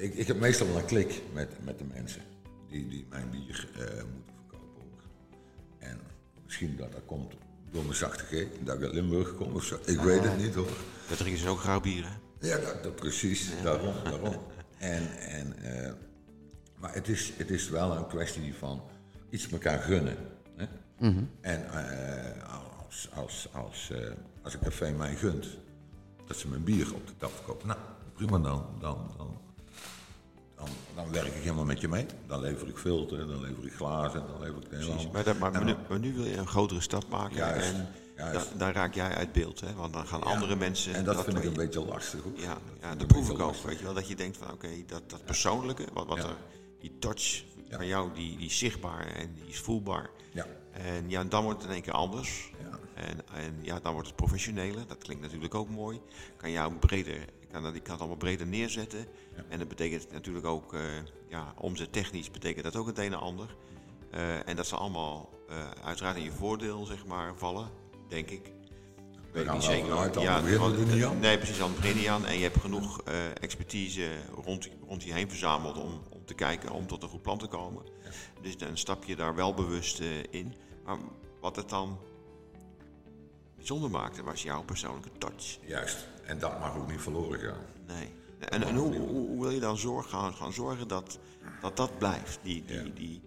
Ik, 0.00 0.14
ik 0.14 0.26
heb 0.26 0.40
meestal 0.40 0.66
wel 0.66 0.78
een 0.78 0.84
klik 0.84 1.22
met, 1.32 1.64
met 1.64 1.78
de 1.78 1.84
mensen 1.84 2.22
die, 2.68 2.88
die 2.88 3.06
mijn 3.10 3.30
bier 3.30 3.68
uh, 3.72 3.80
moeten 3.84 4.34
verkopen. 4.34 5.04
En 5.78 6.00
misschien 6.44 6.76
dat 6.76 6.92
dat 6.92 7.02
komt 7.06 7.34
door 7.70 7.82
mijn 7.82 7.96
zachte 7.96 8.24
G, 8.24 8.46
dat 8.64 8.76
ik 8.76 8.82
uit 8.82 8.92
Limburg 8.92 9.34
kom 9.34 9.54
of 9.54 9.64
zo. 9.64 9.78
Ik 9.84 9.98
ah, 9.98 10.04
weet 10.04 10.24
het 10.24 10.36
niet 10.36 10.54
hoor. 10.54 10.70
Dat 11.08 11.18
drinken 11.18 11.40
ze 11.40 11.48
ook 11.48 11.60
graag 11.60 11.82
bieren. 11.82 12.20
Ja, 12.40 12.58
dat, 12.58 12.82
dat 12.82 12.96
precies. 12.96 13.50
Daarom, 13.62 13.94
daarom. 14.04 14.36
En, 14.78 15.18
en, 15.18 15.54
uh, 15.62 15.92
maar 16.76 16.94
het 16.94 17.08
is, 17.08 17.32
het 17.36 17.50
is 17.50 17.68
wel 17.68 17.96
een 17.96 18.06
kwestie 18.06 18.54
van 18.54 18.82
iets 19.30 19.50
elkaar 19.50 19.78
gunnen. 19.78 20.16
Hè? 20.56 20.64
Mm 20.98 21.14
-hmm. 21.14 21.30
En 21.40 21.64
uh, 21.74 22.54
als, 22.84 23.08
als, 23.14 23.48
als, 23.52 23.92
als 24.42 24.54
een 24.54 24.60
café 24.60 24.90
mij 24.90 25.14
gunt 25.16 25.46
dat 26.28 26.36
ze 26.36 26.48
mijn 26.48 26.64
bier 26.64 26.94
op 26.94 27.06
de 27.06 27.12
tap 27.16 27.32
verkopen, 27.34 27.66
nou 27.66 27.78
prima 28.14 28.38
dan, 28.38 28.66
dan, 28.80 29.10
dan, 29.16 29.38
dan, 30.56 30.68
dan 30.94 31.12
werk 31.12 31.26
ik 31.26 31.42
helemaal 31.42 31.64
met 31.64 31.80
je 31.80 31.88
mee. 31.88 32.06
Dan 32.26 32.40
lever 32.40 32.68
ik 32.68 32.76
filter, 32.76 33.18
dan 33.18 33.40
lever 33.40 33.66
ik 33.66 33.72
glazen, 33.72 34.22
dan 34.26 34.40
lever 34.40 34.62
ik 34.62 34.70
de 34.70 34.76
hele 34.76 35.10
maar, 35.12 35.24
dat, 35.24 35.38
maar, 35.38 35.64
nu, 35.64 35.74
maar, 35.88 35.98
nu, 35.98 36.14
wil 36.14 36.24
je 36.24 36.36
een 36.36 36.46
grotere 36.46 36.80
stap 36.80 37.08
maken. 37.08 37.36
Juist. 37.36 37.72
En, 37.72 37.88
da, 38.32 38.42
daar 38.56 38.74
raak 38.74 38.94
jij 38.94 39.14
uit 39.14 39.32
beeld, 39.32 39.60
hè? 39.60 39.74
want 39.74 39.92
dan 39.92 40.06
gaan 40.06 40.20
ja, 40.20 40.26
andere 40.26 40.56
mensen. 40.56 40.94
En 40.94 41.04
dat, 41.04 41.14
dat 41.14 41.24
vind 41.24 41.36
ik 41.36 41.44
een 41.44 41.50
je, 41.50 41.56
beetje 41.56 41.84
lastig. 41.84 42.22
Hoor. 42.22 42.32
Ja, 42.36 42.58
ja 42.80 42.94
dat 42.94 43.06
proef 43.06 43.30
ik 43.30 43.38
ook. 43.38 43.56
Weet 43.56 43.78
je 43.78 43.84
wel, 43.84 43.94
dat 43.94 44.08
je 44.08 44.14
denkt 44.14 44.36
van 44.36 44.46
oké, 44.46 44.66
okay, 44.66 44.84
dat, 44.86 45.10
dat 45.10 45.24
persoonlijke, 45.24 45.84
wat, 45.92 46.06
wat 46.06 46.18
er, 46.18 46.36
die 46.80 46.98
touch 46.98 47.44
van 47.70 47.86
jou, 47.86 48.14
die, 48.14 48.36
die 48.36 48.46
is 48.46 48.58
zichtbaar 48.58 49.06
en 49.06 49.34
die 49.34 49.48
is 49.48 49.58
voelbaar. 49.58 50.10
En 50.78 51.10
ja, 51.10 51.24
dan 51.24 51.42
wordt 51.42 51.58
het 51.58 51.68
in 51.68 51.74
één 51.74 51.82
keer 51.82 51.92
anders. 51.92 52.50
Ja. 52.62 52.78
En, 52.94 53.28
en 53.34 53.58
ja, 53.62 53.80
dan 53.80 53.92
wordt 53.92 54.08
het 54.08 54.16
professionele. 54.16 54.86
Dat 54.86 54.98
klinkt 54.98 55.22
natuurlijk 55.22 55.54
ook 55.54 55.68
mooi. 55.68 56.00
Kan 56.36 56.50
jou 56.50 56.74
breder, 56.74 57.24
kan 57.50 57.62
dat, 57.62 57.74
ik 57.74 57.82
kan 57.82 57.92
het 57.92 58.00
allemaal 58.00 58.18
breder 58.18 58.46
neerzetten. 58.46 59.06
Ja. 59.36 59.44
En 59.48 59.58
dat 59.58 59.68
betekent 59.68 60.12
natuurlijk 60.12 60.46
ook, 60.46 60.74
uh, 60.74 60.80
ja, 61.28 61.54
omzettechnisch 61.56 62.30
betekent 62.30 62.64
dat 62.64 62.76
ook 62.76 62.86
het 62.86 62.98
een 62.98 63.12
en 63.12 63.18
ander. 63.18 63.56
Uh, 64.14 64.48
en 64.48 64.56
dat 64.56 64.66
zal 64.66 64.78
allemaal 64.78 65.30
uh, 65.50 65.70
uiteraard 65.84 66.16
in 66.16 66.22
je 66.22 66.32
voordeel, 66.32 66.84
zeg 66.84 67.06
maar, 67.06 67.32
vallen, 67.36 67.68
denk 68.08 68.30
ik. 68.30 68.52
Weet 69.32 69.46
ik 69.46 69.52
niet 69.52 69.62
zeker. 69.62 70.20
Ja, 70.20 70.42
want, 70.42 71.20
nee, 71.20 71.38
precies, 71.38 71.60
aan 71.60 71.70
het 71.70 71.80
begin 71.80 72.10
aan. 72.10 72.26
En 72.26 72.36
je 72.36 72.42
hebt 72.42 72.60
genoeg 72.60 73.02
expertise 73.40 74.08
rond, 74.44 74.68
rond 74.86 75.02
je 75.02 75.12
heen 75.12 75.28
verzameld 75.28 75.76
om, 75.76 76.02
om 76.10 76.24
te 76.24 76.34
kijken, 76.34 76.70
om 76.70 76.86
tot 76.86 77.02
een 77.02 77.08
goed 77.08 77.22
plan 77.22 77.38
te 77.38 77.46
komen. 77.46 77.82
Ja. 78.04 78.10
Dus 78.42 78.56
dan 78.56 78.76
stap 78.76 79.04
je 79.04 79.16
daar 79.16 79.34
wel 79.34 79.54
bewust 79.54 80.00
in. 80.30 80.54
Maar 80.88 80.98
wat 81.40 81.56
het 81.56 81.68
dan 81.68 81.98
bijzonder 83.56 83.90
maakte, 83.90 84.22
was 84.22 84.42
jouw 84.42 84.62
persoonlijke 84.62 85.10
touch. 85.18 85.58
Juist, 85.66 86.06
en 86.24 86.38
dat 86.38 86.60
mag 86.60 86.76
ook 86.76 86.90
niet 86.90 87.00
verloren 87.00 87.40
gaan. 87.40 87.64
Nee. 87.86 88.12
En, 88.38 88.62
en 88.62 88.76
hoe, 88.76 88.96
hoe, 88.96 89.08
hoe, 89.08 89.40
wil 89.42 89.50
je 89.50 89.60
dan 89.60 89.76
zorg, 89.76 90.08
gaan, 90.08 90.34
gaan 90.34 90.52
zorgen 90.52 90.88
dat, 90.88 91.18
dat 91.60 91.76
dat 91.76 91.98
blijft? 91.98 92.38
Die, 92.42 92.64
die, 92.66 92.76
Ja. 92.76 92.82
die, 92.94 93.20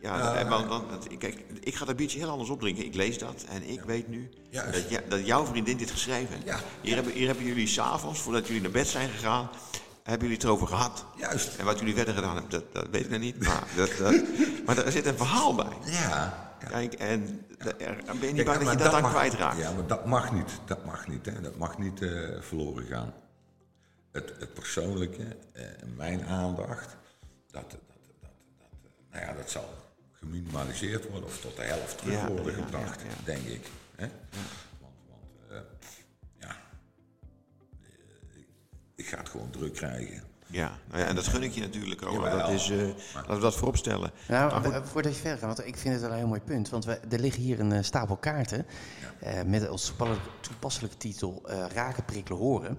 ja, 0.00 0.44
uh, 0.44 0.48
want, 0.48 0.66
want, 0.66 1.16
kijk, 1.18 1.44
ik 1.60 1.74
ga 1.74 1.84
dat 1.84 1.96
biertje 1.96 2.18
heel 2.18 2.28
anders 2.28 2.50
opdrinken. 2.50 2.84
Ik 2.84 2.94
lees 2.94 3.18
dat 3.18 3.44
en 3.48 3.68
ik 3.68 3.80
weet 3.80 4.08
nu 4.08 4.30
dat, 4.50 5.02
dat 5.08 5.26
jouw 5.26 5.44
vriendin 5.46 5.76
dit 5.76 5.90
geschreven 5.90 6.34
heeft. 6.34 6.46
Ja. 6.46 6.60
Hier, 6.80 6.94
hebben, 6.94 7.12
hier 7.12 7.26
hebben 7.26 7.44
jullie 7.44 7.66
s'avonds, 7.66 8.20
voordat 8.20 8.46
jullie 8.46 8.62
naar 8.62 8.70
bed 8.70 8.86
zijn 8.86 9.08
gegaan, 9.08 9.50
hebben 10.02 10.28
jullie 10.28 10.36
het 10.36 10.44
erover 10.44 10.66
gehad. 10.66 11.04
Juist. 11.16 11.56
En 11.56 11.64
wat 11.64 11.78
jullie 11.78 11.94
verder 11.94 12.14
gedaan 12.14 12.32
hebben, 12.32 12.50
dat, 12.50 12.72
dat 12.72 12.88
weet 12.90 13.04
ik 13.04 13.10
nog 13.10 13.20
niet. 13.20 13.44
Maar, 13.44 13.68
dat, 13.76 13.96
dat, 13.98 14.14
maar 14.66 14.78
er 14.78 14.92
zit 14.92 15.06
een 15.06 15.16
verhaal 15.16 15.54
bij. 15.54 15.76
Ja. 15.84 16.45
Kijk, 16.58 16.94
en 16.94 17.46
er, 17.58 17.76
ben 18.04 18.20
je 18.20 18.26
niet 18.26 18.34
Kijk, 18.34 18.46
bang 18.46 18.58
dat 18.58 18.72
je 18.72 18.78
dat, 18.78 18.92
dan 18.92 19.02
mag- 19.02 19.10
kwijtraakt? 19.12 19.58
Ja, 19.58 19.72
maar 19.72 19.86
dat 19.86 20.06
mag 20.06 20.32
niet. 20.32 20.60
Dat 20.64 20.84
mag 20.84 21.08
niet. 21.08 21.26
Hè. 21.26 21.40
Dat 21.40 21.56
mag 21.56 21.78
niet 21.78 22.02
eh, 22.02 22.40
verloren 22.40 22.84
gaan. 22.86 23.12
Het, 24.12 24.32
het 24.38 24.54
persoonlijke, 24.54 25.36
eh, 25.52 25.64
mijn 25.96 26.24
aandacht, 26.24 26.96
dat, 27.50 27.70
dat, 27.70 27.80
dat, 28.20 28.30
dat, 28.58 28.68
eh, 28.84 29.12
nou 29.12 29.24
ja, 29.26 29.32
dat 29.32 29.50
zal 29.50 29.68
geminimaliseerd 30.12 31.10
worden 31.10 31.28
of 31.28 31.40
tot 31.40 31.56
de 31.56 31.62
helft 31.62 31.98
terug 31.98 32.14
Ja, 32.14 32.28
worden 32.28 32.56
ja, 32.56 32.64
gebracht, 32.64 33.00
ja, 33.00 33.24
denk 33.24 33.46
ik. 33.46 33.66
Hè? 33.96 34.06
Want, 34.80 34.94
want 35.08 35.84
ja, 36.38 36.56
ik, 38.34 38.46
ik 38.94 39.06
ga 39.06 39.18
het 39.18 39.28
gewoon 39.28 39.50
druk 39.50 39.72
krijgen. 39.74 40.22
Ja, 40.46 40.72
nou 40.88 41.00
ja, 41.00 41.06
en 41.08 41.14
dat 41.14 41.26
gun 41.26 41.42
ik 41.42 41.52
je 41.52 41.60
natuurlijk 41.60 42.06
ook. 42.06 42.12
Jawel. 42.12 42.38
Dat 42.38 42.48
is, 42.50 42.70
eh, 42.70 42.76
laten 43.14 43.34
we 43.34 43.40
dat 43.40 43.54
vooropstellen. 43.56 44.10
Nou, 44.28 44.62
voordat 44.84 45.14
je 45.14 45.20
verder 45.20 45.38
gaat, 45.38 45.56
want 45.56 45.68
ik 45.68 45.76
vind 45.76 45.92
het 45.94 46.02
wel 46.02 46.10
een 46.12 46.16
heel 46.18 46.26
mooi 46.26 46.40
punt. 46.40 46.68
Want 46.68 46.84
we, 46.84 47.00
er 47.10 47.18
liggen 47.20 47.42
hier 47.42 47.60
een 47.60 47.72
eh, 47.72 47.82
stapel 47.82 48.16
kaarten 48.16 48.66
eh, 49.20 49.42
met 49.42 49.68
als 49.68 49.92
toepasselijke, 50.40 50.96
titel 50.96 51.42
eh, 51.46 51.64
Raken, 51.74 52.04
prikkelen, 52.04 52.38
horen. 52.38 52.78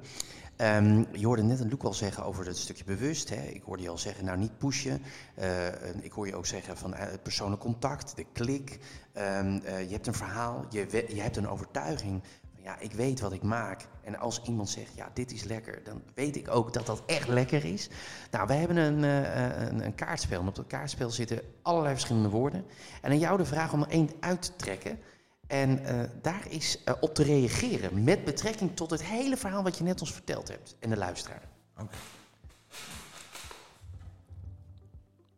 Ehm, 0.56 1.04
je 1.12 1.26
hoorde 1.26 1.44
net 1.44 1.60
een 1.60 1.70
Loek 1.70 1.84
al 1.84 1.94
zeggen 1.94 2.24
over 2.26 2.46
het 2.46 2.58
stukje 2.58 2.84
bewust. 2.84 3.30
Hè. 3.30 3.42
Ik 3.42 3.62
hoorde 3.64 3.84
je 3.84 3.90
al 3.90 3.98
zeggen, 3.98 4.26
nou 4.26 4.38
niet 4.38 4.58
pushen. 4.58 5.02
Eh, 5.36 5.66
en 5.68 6.04
ik 6.04 6.12
hoor 6.12 6.28
je 6.28 6.36
ook 6.36 6.46
zeggen 6.46 6.78
van 6.78 6.94
het 6.94 7.24
persoonlijk 7.24 7.62
contact, 7.62 8.16
de 8.16 8.26
klik. 8.34 8.80
Ehm, 9.14 9.60
eh, 9.64 9.82
je 9.88 9.92
hebt 9.94 10.08
een 10.08 10.14
verhaal, 10.14 10.66
je, 10.70 10.86
we- 10.86 11.06
je 11.16 11.22
hebt 11.22 11.38
een 11.38 11.48
overtuiging. 11.50 12.22
Ja, 12.68 12.80
ik 12.80 12.94
weet 12.94 13.20
wat 13.20 13.32
ik 13.32 13.44
maak. 13.44 13.88
En 14.04 14.20
als 14.20 14.42
iemand 14.42 14.70
zegt, 14.70 14.96
ja, 14.96 15.10
dit 15.14 15.32
is 15.32 15.44
lekker, 15.44 15.84
dan 15.84 16.02
weet 16.14 16.36
ik 16.36 16.50
ook 16.50 16.74
dat 16.74 16.86
dat 16.86 17.04
echt 17.06 17.28
lekker 17.28 17.66
is. 17.66 17.90
Nou, 18.32 18.48
wij 18.48 18.58
hebben 18.58 18.78
een, 18.78 19.04
eh, 19.04 19.68
een, 19.68 19.86
een 19.86 19.96
kaartspel. 19.96 20.42
En 20.42 20.48
op 20.48 20.56
dat 20.56 20.68
kaartspel 20.68 21.10
zitten 21.10 21.42
allerlei 21.62 21.94
verschillende 21.94 22.30
woorden. 22.30 22.66
En 23.02 23.12
aan 23.12 23.20
jou 23.20 23.38
de 23.38 23.46
vraag 23.46 23.74
om 23.74 23.82
er 23.82 23.90
één 23.90 24.10
uit 24.20 24.42
te 24.42 24.56
trekken. 24.56 25.00
En 25.48 25.86
eh, 25.86 26.10
daar 26.22 26.48
is 26.50 26.84
eh, 26.84 26.94
op 27.00 27.14
te 27.14 27.24
reageren 27.24 28.04
met 28.04 28.26
betrekking 28.26 28.76
tot 28.76 28.90
het 28.90 29.04
hele 29.04 29.38
verhaal 29.38 29.64
wat 29.64 29.78
je 29.78 29.84
net 29.84 30.02
ons 30.02 30.14
verteld 30.14 30.48
hebt. 30.48 30.76
En 30.80 30.90
de 30.90 30.98
luisteraar. 30.98 31.42
Oké. 31.78 31.96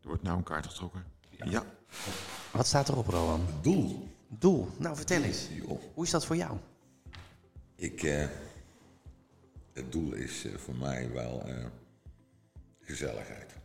wordt 0.02 0.24
nou 0.24 0.38
een 0.38 0.44
kaart 0.44 0.68
getrokken. 0.68 1.04
Ja. 1.30 1.64
Wat 2.52 2.68
staat 2.68 2.90
erop, 2.90 3.08
Rowan? 3.08 3.46
Doel. 3.62 4.08
Doel. 4.28 4.68
Nou, 4.78 4.96
vertel 4.96 5.22
eens. 5.22 5.48
Hoe 5.94 6.04
is 6.04 6.12
dat 6.12 6.26
voor 6.26 6.36
jou? 6.36 6.58
Ik, 7.80 8.04
eh, 8.04 8.26
het 9.74 9.92
doel 9.92 10.14
is 10.14 10.46
eh, 10.46 10.56
voor 10.56 10.76
mij 10.76 11.12
wel 11.12 11.44
eh, 11.46 11.66
gezelligheid. 12.80 13.58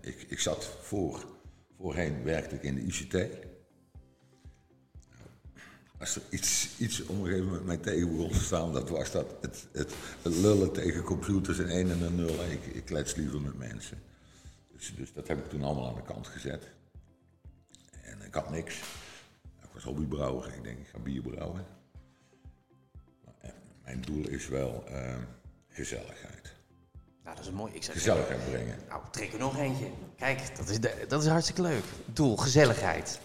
Ik, 0.00 0.26
ik 0.28 0.38
zat 0.38 0.64
voor, 0.64 1.26
voorheen 1.76 2.22
werkte 2.22 2.54
ik 2.54 2.62
in 2.62 2.74
de 2.74 2.80
ICT. 2.80 3.46
Als 5.98 6.16
er 6.16 6.22
iets, 6.30 6.78
iets 6.78 7.02
op 7.02 7.08
een 7.08 7.24
gegeven 7.24 7.46
moment 7.46 7.64
mij 7.64 7.76
te 7.76 8.28
staan, 8.32 8.72
dat 8.72 8.88
was 8.88 9.10
dat 9.10 9.34
het, 9.40 9.66
het, 9.72 9.94
lullen 10.22 10.72
tegen 10.72 11.02
computers 11.02 11.58
en 11.58 11.68
1 11.68 11.90
en 11.90 12.02
een 12.02 12.14
0. 12.14 12.44
Ik, 12.50 12.66
ik 12.66 12.84
klets 12.84 13.14
liever 13.14 13.40
met 13.40 13.58
mensen. 13.58 14.02
Dus, 14.72 14.94
dus 14.96 15.12
dat 15.12 15.28
heb 15.28 15.38
ik 15.38 15.48
toen 15.48 15.62
allemaal 15.62 15.88
aan 15.88 15.94
de 15.94 16.02
kant 16.02 16.26
gezet. 16.26 16.68
En 18.02 18.22
ik 18.22 18.34
had 18.34 18.50
niks. 18.50 18.78
Ik 19.62 19.70
was 19.72 19.82
hobbybrouwer. 19.82 20.54
Ik 20.54 20.62
denk, 20.62 20.78
ik 20.78 20.88
ga 20.88 20.98
bier 20.98 21.22
brouwen. 21.22 21.77
Mijn 23.88 24.00
doel 24.00 24.28
is 24.28 24.48
wel 24.48 24.84
eh, 24.88 25.14
gezelligheid. 25.68 26.54
Nou, 27.24 27.36
dat 27.36 27.44
is 27.44 27.50
mooi. 27.50 27.72
Ik 27.74 27.82
zeg, 27.82 27.94
Gezelligheid 27.94 28.50
brengen. 28.50 28.76
nou, 28.88 29.02
trek 29.10 29.32
er 29.32 29.38
nog 29.38 29.58
eentje. 29.58 29.86
Kijk, 30.16 30.56
dat 30.56 30.68
is, 30.68 30.78
dat 31.08 31.22
is 31.22 31.28
hartstikke 31.28 31.62
leuk. 31.62 31.84
Doel, 32.06 32.36
gezelligheid. 32.36 33.20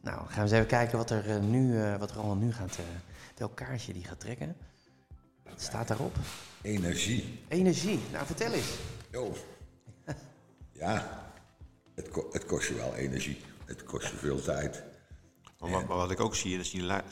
Nou, 0.00 0.18
gaan 0.26 0.34
we 0.34 0.40
eens 0.40 0.50
even 0.52 0.66
kijken 0.66 0.98
wat 0.98 1.10
er 1.10 1.30
eh, 1.30 1.38
nu, 1.40 1.80
eh, 1.82 1.96
wat 1.98 2.10
Rowan 2.12 2.38
nu 2.38 2.52
gaat, 2.52 2.76
eh 2.78 2.84
welk 3.36 3.56
kaartje 3.56 3.92
die 3.92 4.04
gaat 4.04 4.20
trekken. 4.20 4.56
Wat 5.42 5.60
staat 5.62 5.88
daarop? 5.88 6.16
Energie. 6.62 7.40
Energie. 7.48 8.00
Nou, 8.12 8.26
vertel 8.26 8.52
eens. 8.52 8.74
Jo. 9.10 9.32
Ja, 10.72 11.22
het, 11.94 12.08
ko- 12.08 12.28
het 12.32 12.46
kost 12.46 12.68
je 12.68 12.74
wel 12.74 12.94
energie. 12.94 13.40
Het 13.64 13.84
kost 13.84 14.10
je 14.10 14.16
veel 14.16 14.42
tijd. 14.42 14.82
Maar, 15.70 15.86
wat- 15.86 16.10
ik 16.10 16.20
ook 16.20 16.34
zie, 16.34 16.52
en 16.52 16.58
dat 16.58 16.66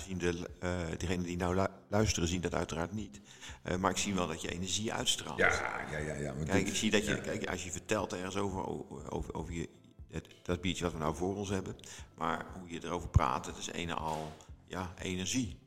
zien, 0.06 0.18
de, 0.18 0.48
eh 0.60 0.70
degenen 0.98 1.24
die 1.24 1.36
nou 1.36 1.54
lu- 1.54 1.66
luisteren, 1.88 2.28
zien 2.28 2.40
dat 2.40 2.54
uiteraard 2.54 2.92
niet. 2.92 3.20
Eh, 3.62 3.76
maar 3.76 3.90
ik 3.90 3.96
zie 3.96 4.14
wel 4.14 4.26
dat 4.26 4.42
je 4.42 4.50
energie 4.52 4.92
uitstraalt. 4.92 5.38
Ja, 5.38 5.80
ja, 5.90 5.98
ja. 5.98 6.14
ja 6.14 6.32
Kijk, 6.32 6.52
dit- 6.52 6.68
ik 6.68 6.74
zie 6.74 6.90
dat 6.90 7.04
je, 7.04 7.10
ja. 7.14 7.20
kijk, 7.20 7.48
als 7.48 7.64
je 7.64 7.70
vertelt 7.70 8.12
ergens 8.12 8.36
over, 8.36 8.66
over, 9.10 9.34
over 9.34 9.52
je, 9.54 9.68
het, 10.10 10.26
dat 10.42 10.60
biertje 10.60 10.84
wat 10.84 10.92
we 10.92 10.98
nou 10.98 11.14
voor 11.16 11.36
ons 11.36 11.48
hebben, 11.48 11.76
maar 12.14 12.46
hoe 12.60 12.70
je 12.70 12.84
erover 12.84 13.08
praat, 13.08 13.46
het 13.46 13.56
is 13.56 13.68
een 13.72 13.88
en 13.88 13.96
al 13.96 14.32
ja, 14.66 14.94
energie. 14.98 15.58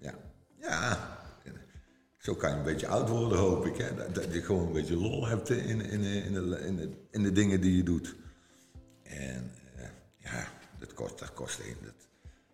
Ja. 0.00 0.14
ja. 0.60 1.16
Zo 2.18 2.34
kan 2.34 2.50
je 2.50 2.56
een 2.56 2.62
beetje 2.64 2.88
oud 2.88 3.08
worden, 3.08 3.38
hoop 3.38 3.66
ik. 3.66 3.76
Hè? 3.76 3.94
Dat, 3.94 4.14
dat 4.14 4.32
je 4.32 4.42
gewoon 4.42 4.66
een 4.66 4.72
beetje 4.72 4.96
lol 4.96 5.26
hebt 5.26 5.50
in, 5.50 5.80
in, 5.80 6.00
in, 6.02 6.32
de, 6.32 6.60
in, 6.66 6.76
de, 6.76 7.06
in 7.10 7.22
de 7.22 7.32
dingen 7.32 7.60
die 7.60 7.76
je 7.76 7.82
doet. 7.82 8.14
En 9.02 9.52
eh, 9.76 9.88
ja, 10.18 10.48
dat 10.78 10.94
kost, 10.94 11.18
dat 11.18 11.32
kost 11.34 11.58
een, 11.58 11.76
dat, 11.82 12.07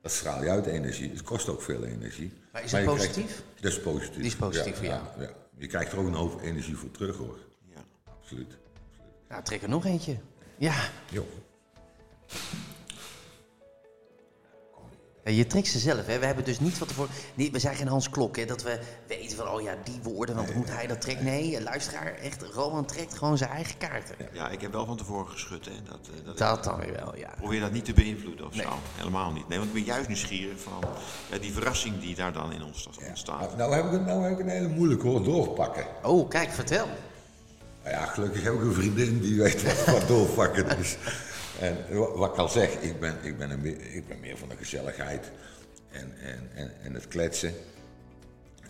dat 0.04 0.12
straal 0.12 0.42
je 0.42 0.50
uit 0.50 0.66
energie. 0.66 1.10
Het 1.10 1.22
kost 1.22 1.48
ook 1.48 1.62
veel 1.62 1.84
energie. 1.84 2.32
Maar 2.52 2.64
is 2.64 2.70
dat 2.70 2.80
je 2.80 2.86
krijgt- 2.86 3.06
positief? 3.06 3.42
dat 3.60 3.72
is 3.72 3.80
positief. 3.80 4.16
Die 4.16 4.24
is 4.26 4.36
positief 4.36 4.72
ja, 4.72 4.76
voor 4.76 4.86
jou? 4.86 5.02
Ja, 5.18 5.22
ja. 5.22 5.30
Je 5.56 5.66
krijgt 5.66 5.92
er 5.92 5.98
ook 5.98 6.06
een 6.06 6.14
hoop 6.14 6.42
energie 6.42 6.76
voor 6.76 6.90
terug, 6.90 7.16
hoor. 7.16 7.38
Ja. 7.74 7.84
Absoluut. 8.20 8.56
Nou, 9.28 9.42
trek 9.42 9.62
er 9.62 9.68
nog 9.68 9.84
eentje. 9.86 10.16
Ja, 10.56 10.74
Jo. 11.10 11.26
Ja, 15.24 15.30
Je 15.30 15.46
trekt 15.46 15.66
ze 15.66 15.78
zelf, 15.78 16.06
hè? 16.06 16.18
We 16.18 16.26
hebben 16.26 16.44
dus 16.44 16.60
niet 16.60 16.74
van 16.74 16.86
tevoren. 16.86 17.10
Nee, 17.34 17.50
we 17.52 17.58
zijn 17.58 17.76
geen 17.76 17.88
Hans 17.88 18.10
Klok, 18.10 18.36
hè? 18.36 18.44
Dat 18.44 18.62
we 18.62 18.78
weten 19.06 19.36
van, 19.36 19.48
oh 19.48 19.62
ja, 19.62 19.74
die 19.84 19.98
woorden, 20.02 20.34
want 20.36 20.54
moet 20.54 20.70
hij 20.70 20.86
dat 20.86 21.00
trekken? 21.00 21.24
Nee, 21.24 21.62
luisteraar, 21.62 22.14
echt, 22.14 22.42
Roman 22.42 22.84
trekt 22.86 23.14
gewoon 23.18 23.38
zijn 23.38 23.50
eigen 23.50 23.78
kaarten. 23.78 24.14
ja, 24.32 24.48
ik 24.50 24.60
heb 24.60 24.72
wel 24.72 24.86
van 24.86 24.96
tevoren 24.96 25.28
geschud. 25.32 25.64
Hè. 25.64 25.72
Dat, 25.88 25.98
eh, 26.18 26.24
dat, 26.26 26.38
Dat 26.38 26.64
dan 26.64 26.78
weer 26.80 26.92
wel, 26.92 27.16
ja. 27.16 27.30
Probeer 27.38 27.60
dat 27.60 27.72
niet 27.72 27.84
te 27.84 27.92
beïnvloeden 27.92 28.46
of 28.46 28.54
Nee. 28.54 28.62
zo. 28.66 28.72
Helemaal 28.96 29.32
niet. 29.32 29.48
Nee, 29.48 29.58
want 29.58 29.70
ik 29.70 29.76
ben 29.76 29.84
juist 29.94 30.08
nieuwsgierig 30.08 30.60
van 30.60 30.80
ja, 31.30 31.38
die 31.38 31.52
verrassing 31.52 32.00
die 32.00 32.14
daar 32.14 32.32
dan 32.32 32.52
in 32.52 32.62
ons 32.64 32.88
ontstaat. 33.08 33.40
Nou, 33.40 33.56
nou, 33.56 33.74
heb 33.74 33.84
ik, 33.84 33.90
het- 33.92 34.06
nou 34.06 34.22
heb 34.22 34.32
ik 34.32 34.38
een 34.38 34.48
hele 34.48 34.68
moeilijke 34.68 35.06
hoor, 35.06 35.24
doorpakken. 35.24 35.86
Oh, 36.02 36.28
kijk, 36.28 36.50
vertel. 36.50 36.86
Nou 37.82 37.96
ja, 37.96 38.06
gelukkig 38.06 38.42
heb 38.42 38.52
ik 38.54 38.60
een 38.60 38.72
vriendin 38.74 39.20
die 39.20 39.42
weet 39.42 39.62
wat, 39.62 39.84
wat 39.98 40.08
doorpakken 40.08 40.78
is. 40.78 40.96
En 41.60 41.98
wa- 41.98 42.12
wat 42.12 42.30
ik 42.32 42.36
al 42.38 42.48
zeg, 42.48 42.74
ik 42.74 43.00
ben, 43.00 43.18
ik 43.22 43.38
ben, 43.38 43.50
een, 43.50 43.60
meer- 43.60 43.94
ik 43.94 44.08
ben 44.08 44.20
meer 44.20 44.36
van 44.38 44.48
de 44.48 44.56
gezelligheid 44.56 45.30
en, 45.90 46.18
en, 46.20 46.50
en, 46.54 46.72
en 46.82 46.94
het 46.94 47.08
kletsen. 47.08 47.54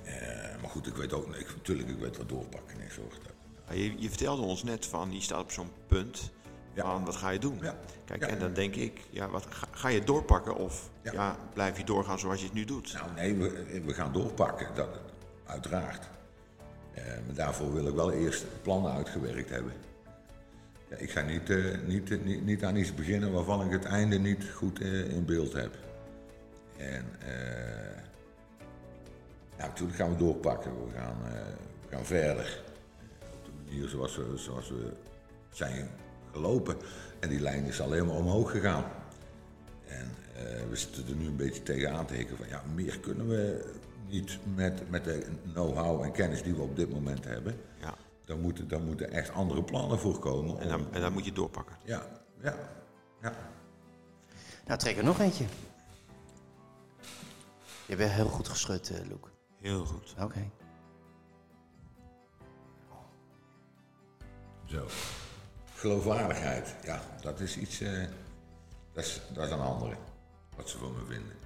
Eh, 0.05 0.14
maar 0.61 0.70
goed, 0.70 0.87
ik 0.87 0.94
weet 0.97 1.12
ook, 1.12 1.35
ik, 1.37 1.47
natuurlijk, 1.57 1.88
ik 1.88 1.99
weet 1.99 2.16
wat 2.16 2.29
doorpakken. 2.29 2.79
Dat- 2.79 3.33
Ja, 3.68 3.75
Je, 3.83 3.94
je 4.01 4.09
vertelde 4.09 4.42
ons 4.42 4.62
net 4.62 4.87
van, 4.87 5.12
je 5.12 5.20
staat 5.20 5.40
op 5.42 5.51
zo'n 5.51 5.70
punt 5.87 6.31
Ja. 6.75 6.83
van 6.83 7.05
wat 7.05 7.16
ga 7.16 7.31
je 7.31 7.38
doen? 7.38 7.59
Ja. 7.62 7.77
Kijk, 8.05 8.20
Ja. 8.20 8.27
en 8.29 8.38
dan 8.38 8.53
denk 8.53 8.75
ik, 8.75 9.01
ja, 9.11 9.29
wat, 9.29 9.47
ga, 9.49 9.66
ga 9.70 9.88
je 9.88 10.05
doorpakken 10.05 10.57
of 10.57 10.90
ja. 11.03 11.12
Ja. 11.12 11.37
blijf 11.55 11.79
je 11.79 11.85
doorgaan 11.85 12.18
zoals 12.18 12.38
je 12.40 12.44
het 12.44 12.55
nu 12.55 12.64
doet? 12.64 12.92
Nou 12.92 13.11
nee, 13.14 13.35
we, 13.37 13.81
we 13.85 13.94
gaan 13.94 14.12
doorpakken, 14.12 14.66
dat, 14.75 14.88
uiteraard. 15.47 16.09
Eh, 16.94 17.05
maar 17.05 17.35
daarvoor 17.35 17.75
wil 17.75 17.87
ik 17.87 17.94
wel 17.94 18.12
eerst 18.12 18.44
plannen 18.62 18.92
uitgewerkt 18.92 19.51
hebben. 19.51 19.73
Ik 20.98 21.11
ga 21.11 21.20
niet, 21.20 21.50
eh, 21.50 21.72
eh, 21.72 21.80
niet, 21.87 22.44
niet 22.44 22.64
aan 22.64 22.76
iets 22.76 22.94
beginnen 22.94 23.33
waarvan 23.33 23.66
ik 23.66 23.72
het 23.72 23.85
einde 23.85 24.18
niet 24.18 24.44
goed 24.54 24.80
eh, 24.80 25.11
in 25.11 25.24
beeld 25.24 25.52
heb. 25.52 25.76
En 26.76 27.04
ja, 29.59 29.66
natuurlijk 29.66 29.96
gaan 29.96 30.11
we 30.11 30.16
doorpakken. 30.16 30.70
We 30.87 30.92
gaan, 30.94 31.16
we 31.88 31.96
gaan 31.96 32.04
verder. 32.04 32.62
Op 33.33 33.44
de 33.44 33.50
manier 33.64 33.88
zoals 33.88 34.16
we, 34.16 34.33
zoals 34.37 34.68
we 34.68 34.92
zijn 35.50 35.88
gelopen. 36.33 36.76
En 37.20 37.28
die 37.28 37.40
lijn 37.40 37.64
is 37.64 37.80
alleen 37.80 38.07
maar 38.07 38.16
omhoog 38.16 38.50
gegaan. 38.50 38.85
En 39.87 40.11
we 40.70 40.76
zitten 40.76 41.07
er 41.09 41.14
nu 41.14 41.26
een 41.26 41.37
beetje 41.37 41.62
tegenaan 41.62 42.07
te 42.07 42.14
hikken 42.14 42.37
van 42.37 42.48
ja, 42.48 42.62
meer 42.74 42.98
kunnen 42.98 43.28
we 43.28 43.72
niet 44.09 44.38
met, 44.54 44.90
met 44.90 45.04
de 45.04 45.26
know-how 45.52 46.02
en 46.02 46.12
kennis 46.12 46.42
die 46.42 46.54
we 46.54 46.62
op 46.62 46.76
dit 46.76 46.90
moment 46.90 47.24
hebben. 47.24 47.57
Ja. 47.80 47.94
Dan 48.25 48.41
moeten, 48.41 48.69
dan 48.69 48.85
moeten 48.85 49.11
echt 49.11 49.31
andere 49.31 49.65
plannen 49.65 49.99
voorkomen. 49.99 50.61
En, 50.61 50.69
dan, 50.69 50.93
en 50.93 51.01
dan 51.01 51.13
moet 51.13 51.25
je 51.25 51.33
doorpakken. 51.33 51.77
Ja, 51.85 52.03
ja, 52.43 52.55
ja. 53.23 53.33
Nou, 54.67 54.79
trek 54.79 54.97
er 54.97 55.05
nog 55.05 55.21
eentje. 55.21 55.45
Je 57.87 57.97
bent 57.97 58.13
heel 58.13 58.29
goed 58.29 58.49
geschud, 58.49 58.91
Luke. 59.09 59.29
Heel 59.61 59.85
goed. 59.85 60.15
Oké. 60.21 60.51
Zo. 64.65 64.87
Geloofwaardigheid, 65.75 66.75
ja, 66.85 67.03
dat 67.21 67.41
is 67.41 67.57
iets, 67.57 67.81
eh, 67.81 68.05
dat, 68.93 69.05
is, 69.05 69.21
dat 69.33 69.45
is 69.45 69.51
een 69.51 69.61
andere, 69.61 69.97
wat 70.57 70.69
ze 70.69 70.79
van 70.79 70.93
me 70.93 71.05
vinden. 71.09 71.37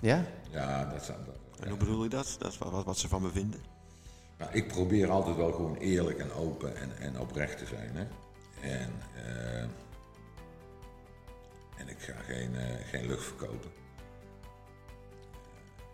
Ja? 0.00 0.24
Ja, 0.50 0.84
dat 0.84 1.04
zijn 1.04 1.18
dat. 1.24 1.60
En 1.60 1.68
hoe 1.68 1.78
bedoel 1.78 2.02
je 2.02 2.08
dat? 2.08 2.36
Dat 2.38 2.52
is 2.52 2.58
wat, 2.58 2.84
wat 2.84 2.98
ze 2.98 3.08
van 3.08 3.22
me 3.22 3.30
vinden? 3.30 3.60
Nou, 4.38 4.50
ik 4.52 4.68
probeer 4.68 5.10
altijd 5.10 5.36
wel 5.36 5.52
gewoon 5.52 5.76
eerlijk 5.76 6.18
en 6.18 6.32
open 6.32 6.76
en, 6.76 6.90
en 6.98 7.20
oprecht 7.20 7.58
te 7.58 7.66
zijn. 7.66 7.90
Hè? 7.96 8.06
En, 8.68 8.92
eh, 9.14 9.62
en 11.76 11.88
ik 11.88 11.98
ga 11.98 12.12
geen, 12.26 12.56
eh, 12.56 12.86
geen 12.90 13.06
lucht 13.06 13.24
verkopen. 13.24 13.70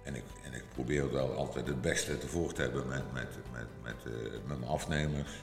En 0.03 0.15
ik, 0.15 0.25
en 0.43 0.53
ik 0.53 0.65
probeer 0.75 1.13
wel 1.13 1.35
altijd 1.35 1.67
het 1.67 1.81
beste 1.81 2.19
te 2.19 2.29
voor 2.29 2.53
te 2.53 2.63
hebben 2.63 2.89
met, 2.89 3.13
met, 3.13 3.29
met, 3.53 3.67
met, 3.83 4.15
eh, 4.15 4.33
met 4.33 4.47
mijn 4.59 4.71
afnemers, 4.71 5.43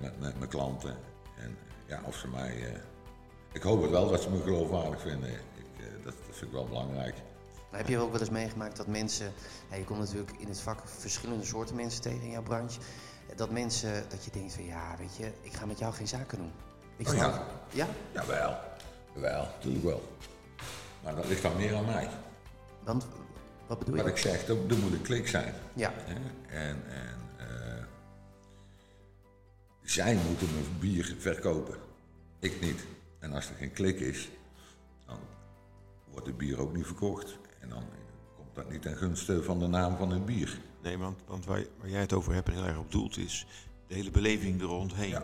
met, 0.00 0.20
met 0.20 0.38
mijn 0.38 0.50
klanten. 0.50 0.96
En 1.38 1.56
ja, 1.86 2.00
of 2.04 2.16
ze 2.16 2.28
mij. 2.28 2.72
eh, 2.72 2.80
ik 3.52 3.62
hoop 3.62 3.82
het 3.82 3.90
wel 3.90 4.10
dat 4.10 4.22
ze 4.22 4.30
me 4.30 4.42
geloofwaardig 4.42 5.00
vinden. 5.00 5.30
Ik, 5.30 5.38
eh, 5.78 5.84
dat, 6.04 6.14
dat 6.26 6.36
vind 6.36 6.42
ik 6.46 6.52
wel 6.52 6.66
belangrijk. 6.66 7.14
Maar 7.70 7.80
heb 7.80 7.88
je 7.88 7.98
ook 7.98 8.10
wel 8.10 8.20
eens 8.20 8.30
meegemaakt 8.30 8.76
dat 8.76 8.86
mensen... 8.86 9.32
Ja, 9.70 9.76
je 9.76 9.84
komt 9.84 9.98
natuurlijk 9.98 10.30
in 10.38 10.48
het 10.48 10.60
vak 10.60 10.82
verschillende 10.84 11.44
soorten 11.44 11.76
mensen 11.76 12.02
tegen 12.02 12.20
in 12.20 12.30
jouw 12.30 12.42
branche. 12.42 12.80
Dat 13.36 13.50
mensen, 13.50 14.04
dat 14.08 14.24
je 14.24 14.30
denkt 14.30 14.52
van 14.52 14.64
ja, 14.64 14.96
weet 14.98 15.16
je, 15.16 15.32
ik 15.42 15.52
ga 15.52 15.66
met 15.66 15.78
jou 15.78 15.94
geen 15.94 16.08
zaken 16.08 16.38
doen. 16.38 16.52
Weet 16.96 17.06
je 17.06 17.12
Oh 17.12 17.18
ja. 17.18 17.30
wel? 17.30 17.44
Ja? 17.72 17.86
Jawel, 18.12 18.58
jawel, 19.14 19.42
natuurlijk 19.44 19.84
wel. 19.84 20.02
Maar 21.02 21.14
dat 21.14 21.26
ligt 21.26 21.42
dan 21.42 21.56
meer 21.56 21.74
aan 21.76 21.84
mij. 21.84 22.08
Want, 22.84 23.06
wat 23.66 23.78
bedoel 23.78 23.94
Wat 23.96 24.04
je? 24.04 24.10
ik 24.10 24.16
zeg, 24.18 24.48
er, 24.48 24.56
er 24.68 24.78
moet 24.78 24.92
een 24.92 25.02
klik 25.02 25.28
zijn. 25.28 25.54
Ja. 25.74 25.92
En, 26.06 26.22
en 26.48 26.82
eh, 27.38 27.84
zij 29.82 30.14
moeten 30.14 30.52
mijn 30.52 30.78
bier 30.80 31.14
verkopen. 31.18 31.76
Ik 32.38 32.60
niet. 32.60 32.84
En 33.18 33.32
als 33.32 33.48
er 33.48 33.54
geen 33.54 33.72
klik 33.72 34.00
is, 34.00 34.28
dan 35.06 35.18
wordt 36.10 36.26
het 36.26 36.36
bier 36.36 36.60
ook 36.60 36.74
niet 36.74 36.86
verkocht. 36.86 37.36
En 37.68 37.72
dan 37.74 37.82
komt 38.36 38.54
dat 38.54 38.70
niet 38.70 38.82
ten 38.82 38.96
gunste 38.96 39.42
van 39.42 39.58
de 39.58 39.66
naam 39.66 39.96
van 39.96 40.10
het 40.10 40.26
bier. 40.26 40.58
Nee, 40.82 40.98
want, 40.98 41.18
want 41.26 41.44
waar, 41.44 41.64
waar 41.78 41.88
jij 41.88 42.00
het 42.00 42.12
over 42.12 42.34
hebt 42.34 42.48
en 42.48 42.54
heel 42.54 42.64
erg 42.64 42.78
op 42.78 42.90
doelt 42.90 43.16
is 43.16 43.46
de 43.86 43.94
hele 43.94 44.10
beleving 44.10 44.60
er 44.60 44.66
rondheen. 44.66 45.08
Ja. 45.08 45.22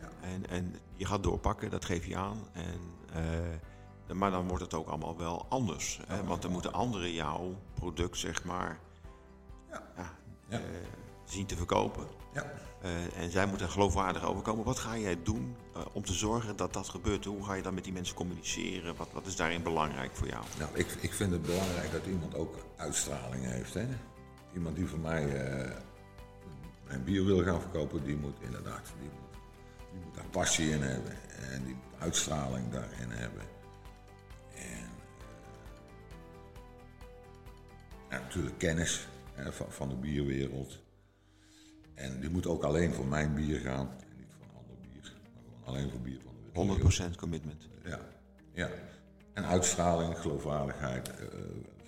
Ja. 0.00 0.08
En, 0.20 0.48
en 0.48 0.74
je 0.96 1.04
gaat 1.06 1.22
doorpakken, 1.22 1.70
dat 1.70 1.84
geef 1.84 2.06
je 2.06 2.16
aan. 2.16 2.38
En, 2.52 2.80
eh, 3.12 4.16
maar 4.16 4.30
dan 4.30 4.48
wordt 4.48 4.62
het 4.62 4.74
ook 4.74 4.88
allemaal 4.88 5.16
wel 5.16 5.46
anders. 5.48 6.00
Hè? 6.06 6.24
Want 6.24 6.42
dan 6.42 6.50
moeten 6.50 6.72
anderen 6.72 7.12
jouw 7.12 7.54
product, 7.74 8.18
zeg 8.18 8.44
maar, 8.44 8.78
Ja. 9.70 9.82
ja, 9.96 10.10
Ja. 10.48 10.60
Zien 11.26 11.46
te 11.46 11.56
verkopen. 11.56 12.06
Ja. 12.32 12.52
Eh, 12.82 13.22
en 13.22 13.30
zij 13.30 13.46
moeten 13.46 13.68
geloofwaardig 13.68 14.24
overkomen. 14.24 14.64
Wat 14.64 14.78
ga 14.78 14.98
jij 14.98 15.22
doen 15.22 15.56
eh, 15.74 15.82
om 15.92 16.04
te 16.04 16.12
zorgen 16.12 16.56
dat 16.56 16.72
dat 16.72 16.88
gebeurt? 16.88 17.24
Hoe 17.24 17.44
ga 17.44 17.54
je 17.54 17.62
dan 17.62 17.74
met 17.74 17.84
die 17.84 17.92
mensen 17.92 18.14
communiceren? 18.14 18.96
Wat, 18.96 19.08
wat 19.12 19.26
is 19.26 19.36
daarin 19.36 19.62
belangrijk 19.62 20.16
voor 20.16 20.28
jou? 20.28 20.44
Nou, 20.58 20.70
ik, 20.74 20.86
ik 21.00 21.12
vind 21.12 21.32
het 21.32 21.42
belangrijk 21.42 21.92
dat 21.92 22.06
iemand 22.06 22.34
ook 22.34 22.54
uitstraling 22.76 23.44
heeft. 23.44 23.74
Hè? 23.74 23.86
Iemand 24.54 24.76
die 24.76 24.86
voor 24.86 24.98
mij 24.98 25.44
eh, 25.44 25.76
mijn 26.86 27.04
bier 27.04 27.24
wil 27.24 27.42
gaan 27.42 27.60
verkopen, 27.60 28.04
die 28.04 28.16
moet 28.16 28.40
inderdaad 28.40 28.92
die 29.00 29.10
moet, 29.20 29.38
die 29.92 30.00
moet 30.04 30.14
daar 30.14 30.30
passie 30.30 30.70
in 30.70 30.82
hebben. 30.82 31.12
En 31.52 31.64
die 31.64 31.74
moet 31.74 32.00
uitstraling 32.02 32.70
daarin 32.70 33.10
hebben. 33.10 33.42
En 34.54 34.88
ja, 38.10 38.18
natuurlijk 38.18 38.58
kennis 38.58 39.08
hè, 39.34 39.52
van, 39.52 39.66
van 39.72 39.88
de 39.88 39.96
bierwereld. 39.96 40.84
En 41.96 42.20
die 42.20 42.30
moet 42.30 42.46
ook 42.46 42.62
alleen 42.62 42.92
voor 42.94 43.06
mijn 43.06 43.34
bier 43.34 43.58
gaan 43.60 43.88
en 44.00 44.16
niet 44.16 44.26
voor 44.36 44.44
een 44.46 44.56
ander 44.56 44.76
bier. 44.92 45.12
Maar 45.34 45.42
gewoon 45.44 45.74
alleen 45.74 45.90
voor 45.90 46.00
bier 46.00 46.20
van 46.24 46.34
de 46.66 46.76
leeuw. 46.76 47.10
100% 47.12 47.16
commitment. 47.16 47.68
Ja, 47.84 48.00
ja. 48.54 48.70
En 49.32 49.44
uitstraling, 49.44 50.18
geloofwaardigheid, 50.18 51.08
eh, 51.10 51.26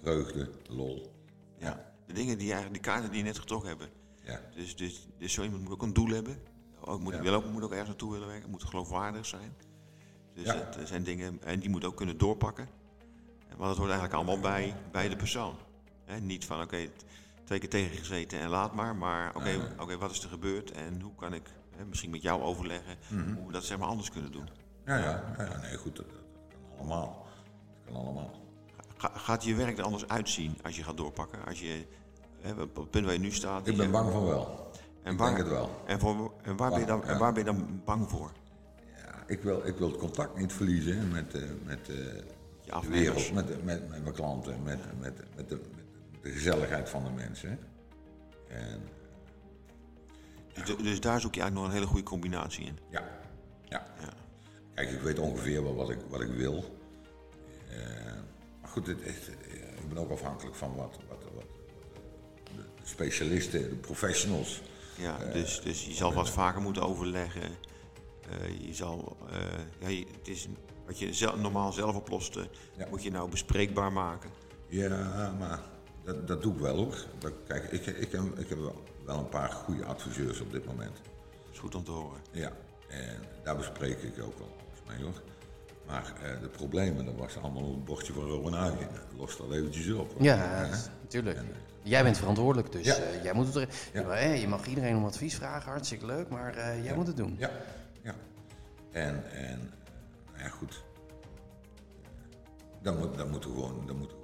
vreugde, 0.03 0.51
lol. 0.69 1.13
Ja. 1.59 1.93
De 2.07 2.13
dingen 2.13 2.39
die 2.39 2.53
eigenlijk, 2.53 2.83
die 2.83 2.93
kaarten 2.93 3.11
die 3.11 3.19
je 3.19 3.25
net 3.25 3.39
getrokken 3.39 3.69
hebben. 3.69 3.89
Ja, 4.23 4.41
Dus, 4.55 4.77
dus, 4.77 5.09
dus 5.19 5.33
zo 5.33 5.43
iemand 5.43 5.63
moet 5.63 5.73
ook 5.73 5.83
een 5.83 5.93
doel 5.93 6.09
hebben. 6.09 6.39
Ook, 6.81 7.01
moet, 7.01 7.15
Ja. 7.15 7.23
wil 7.23 7.35
ook, 7.35 7.45
moet 7.51 7.63
ook 7.63 7.71
ergens 7.71 7.89
naartoe 7.89 8.13
willen 8.13 8.29
werken. 8.29 8.51
Moet 8.51 8.65
geloofwaardig 8.65 9.27
zijn. 9.27 9.53
Dus 10.35 10.45
Ja. 10.45 10.55
het 10.77 10.89
zijn 10.89 11.03
dingen, 11.03 11.39
en 11.43 11.61
die 11.61 11.71
moet 11.71 11.85
ook 11.85 11.97
kunnen 11.97 12.19
doorpakken. 12.19 12.69
Want 13.57 13.69
het 13.69 13.79
hoort 13.79 13.91
eigenlijk 13.91 14.13
allemaal 14.15 14.41
bij, 14.41 14.75
bij 14.93 15.09
de 15.09 15.17
persoon. 15.17 15.57
Hè, 16.05 16.21
niet 16.21 16.45
van, 16.45 16.63
oké, 16.63 16.89
twee 17.49 17.59
keer 17.61 17.69
tegengezeten 17.69 18.39
en 18.41 18.49
laat 18.49 18.75
maar. 18.75 18.97
Maar 18.97 19.33
oké, 19.37 19.75
oké, 19.79 19.99
wat 19.99 20.11
is 20.11 20.23
er 20.23 20.29
gebeurd 20.29 20.71
en 20.71 21.01
hoe 21.01 21.15
kan 21.17 21.35
ik 21.35 21.43
hè, 21.77 21.85
misschien 21.85 22.11
met 22.11 22.23
jou 22.23 22.43
overleggen 22.43 22.97
Mhm. 23.09 23.35
hoe 23.35 23.47
we 23.47 23.53
dat 23.53 23.65
zeg 23.65 23.79
maar 23.79 23.89
anders 23.89 24.11
kunnen 24.11 24.33
doen. 24.33 24.49
ja, 24.87 24.97
ja, 24.97 25.35
nee, 25.63 25.77
goed, 25.77 25.97
dat, 25.97 26.07
dat 26.11 26.19
kan 26.49 26.79
allemaal. 26.79 27.27
Dat 27.85 27.93
kan 27.95 28.03
allemaal. 28.05 28.31
Ga- 28.97 29.13
gaat 29.15 29.45
je 29.45 29.55
werk 29.55 29.79
er 29.79 29.85
anders 29.85 30.09
uitzien 30.09 30.59
als 30.63 30.77
je 30.77 30.83
gaat 30.85 30.97
doorpakken? 30.97 31.45
Als 31.47 31.61
je, 31.61 31.87
hè, 32.41 32.53
op 32.63 32.77
het 32.77 32.91
punt 32.91 33.05
waar 33.05 33.15
je 33.15 33.21
nu 33.21 33.31
staat. 33.31 33.67
Ik 33.67 33.73
je- 33.73 33.79
ben 33.79 33.91
bang 33.91 34.13
van 34.13 34.25
wel. 34.27 34.71
en 35.03 35.13
ik 35.13 35.19
waar, 35.19 35.29
denk 35.29 35.39
het 35.41 35.49
wel. 35.49 35.83
En, 35.87 35.99
voor, 36.01 36.33
en, 36.43 36.57
waar 36.57 36.71
ben 36.71 36.81
je 36.81 36.87
dan, 36.87 37.05
en 37.05 37.19
waar 37.19 37.33
ben 37.33 37.45
je 37.45 37.51
dan 37.51 37.81
bang 37.85 38.11
voor? 38.11 38.33
Ja, 39.05 39.15
ik, 39.27 39.43
wil, 39.43 39.67
ik 39.67 39.77
wil 39.77 39.89
het 39.89 39.97
contact 39.99 40.37
niet 40.39 40.53
verliezen 40.53 41.11
met, 41.11 41.35
eh, 41.35 41.43
met 41.65 41.89
eh, 41.89 41.95
Je 41.97 42.81
de 42.81 42.89
wereld, 42.89 43.33
met, 43.33 43.65
met, 43.65 43.89
met 43.89 44.03
mijn 44.03 44.15
klanten, 44.15 44.63
met, 44.63 44.79
met, 45.01 45.23
met, 45.37 45.49
de, 45.49 45.55
met 45.77 45.85
de 46.29 46.35
gezelligheid 46.35 46.89
van 46.89 47.05
de 47.05 47.11
mensen. 47.11 47.59
En 48.49 48.81
Dus, 50.53 50.77
dus 50.77 51.01
daar 51.01 51.21
zoek 51.21 51.35
je 51.35 51.41
eigenlijk 51.41 51.55
nog 51.55 51.65
een 51.65 51.71
hele 51.81 51.87
goede 51.87 52.03
combinatie 52.11 52.65
in. 52.67 52.79
ja, 52.91 53.05
ja. 53.69 53.87
Ja. 54.01 54.13
Kijk, 54.75 54.91
ik 54.91 55.01
weet 55.01 55.19
ongeveer 55.19 55.63
wel 55.63 55.75
wat 55.75 55.91
ik, 55.91 55.99
wat 56.09 56.21
ik 56.21 56.31
wil. 56.31 56.79
Eh, 57.71 57.77
maar 58.61 58.71
goed, 58.71 58.87
het, 58.87 59.05
het- 59.05 59.31
eh, 59.51 59.55
ik 59.83 59.89
ben 59.89 59.99
ook 59.99 60.11
afhankelijk 60.11 60.57
van 60.57 60.75
wat, 60.75 60.99
wat, 61.09 61.23
wat, 61.25 61.33
wat 61.35 61.45
de, 62.57 62.63
specialisten, 62.85 63.61
de 63.69 63.75
professionals. 63.77 64.63
Ja, 64.99 65.19
dus, 65.33 65.61
dus 65.61 65.85
je 65.87 65.93
zal 65.93 66.13
wat 66.15 66.31
vaker 66.31 66.61
moeten 66.61 66.83
overleggen. 66.83 67.43
Eh, 68.31 68.67
je 68.67 68.75
zal, 68.75 69.17
eh, 69.31 69.39
ja, 69.81 69.89
je- 69.89 70.07
het 70.19 70.29
is 70.29 70.49
wat 70.87 70.99
je 70.99 71.33
normaal 71.37 71.73
zelf 71.73 71.97
oplost, 71.97 72.37
eh, 72.37 72.45
Ja. 72.77 72.87
moet 72.91 73.03
je 73.03 73.11
nou 73.11 73.31
bespreekbaar 73.31 73.93
maken. 73.93 74.31
Ja, 74.67 75.35
maar 75.39 75.61
dat, 76.09 76.27
dat 76.29 76.43
doe 76.43 76.53
ik 76.55 76.59
wel 76.61 76.77
hoor. 76.77 77.05
Dat, 77.19 77.33
kijk, 77.47 77.65
ik, 77.65 77.87
ik, 77.87 78.13
heb, 78.13 78.23
ik 78.39 78.49
heb 78.49 78.59
wel, 78.59 78.83
wel 79.05 79.19
een 79.19 79.29
paar 79.29 79.51
goede 79.51 79.85
adviseurs 79.85 80.41
op 80.41 80.53
dit 80.53 80.65
moment. 80.67 80.97
Dat 80.97 81.53
is 81.53 81.59
goed 81.59 81.75
om 81.75 81.85
te 81.85 81.91
horen. 81.91 82.21
Ja, 82.31 82.53
en 82.89 83.21
daar 83.45 83.57
bespreek 83.57 84.03
ik 84.03 84.23
ook 84.23 84.39
wel 84.39 84.49
alles 84.49 84.97
mee 84.99 85.07
hoor. 85.07 85.23
Maar 85.87 86.13
eh, 86.23 86.41
de 86.41 86.49
problemen, 86.49 87.05
dat 87.05 87.15
was 87.15 87.37
allemaal 87.37 87.63
op 87.63 87.75
het 87.75 87.85
bordje 87.85 88.13
van 88.13 88.23
Rowan 88.25 88.55
Huygen. 88.55 88.89
Los 89.17 89.37
dat 89.37 89.53
eventjes 89.53 89.91
op. 89.93 90.13
Ja, 90.21 90.37
Hè? 90.37 90.69
natuurlijk. 91.03 91.39
Jij 91.83 92.03
bent 92.03 92.19
verantwoordelijk, 92.19 92.73
dus 92.73 92.87
Ja. 92.87 92.95
eh, 92.95 93.23
jij 93.23 93.33
moet 93.33 93.47
het 93.47 93.55
er. 93.57 93.69
Ja. 93.93 94.03
Maar, 94.03 94.19
hè, 94.21 94.33
je 94.33 94.49
mag 94.49 94.67
iedereen 94.67 94.97
om 94.97 95.05
advies 95.05 95.35
vragen, 95.35 95.71
hartstikke 95.71 96.07
leuk, 96.07 96.29
maar 96.29 96.55
eh, 96.57 96.85
jij 96.85 96.95
moet 96.95 97.07
het 97.07 97.17
doen. 97.17 97.35
Ja, 97.39 97.51
ja. 98.03 98.15
En, 98.91 99.31
en 99.33 99.51
eh, 99.51 99.57
nou 100.33 100.43
ja, 100.43 100.49
goed. 100.49 100.83
Dan, 102.83 102.99
moet, 102.99 103.15
dan 103.17 103.31
moeten 103.31 103.51
we 103.51 103.57
gewoon, 103.57 103.83
dan 103.87 103.97
moeten 103.97 104.18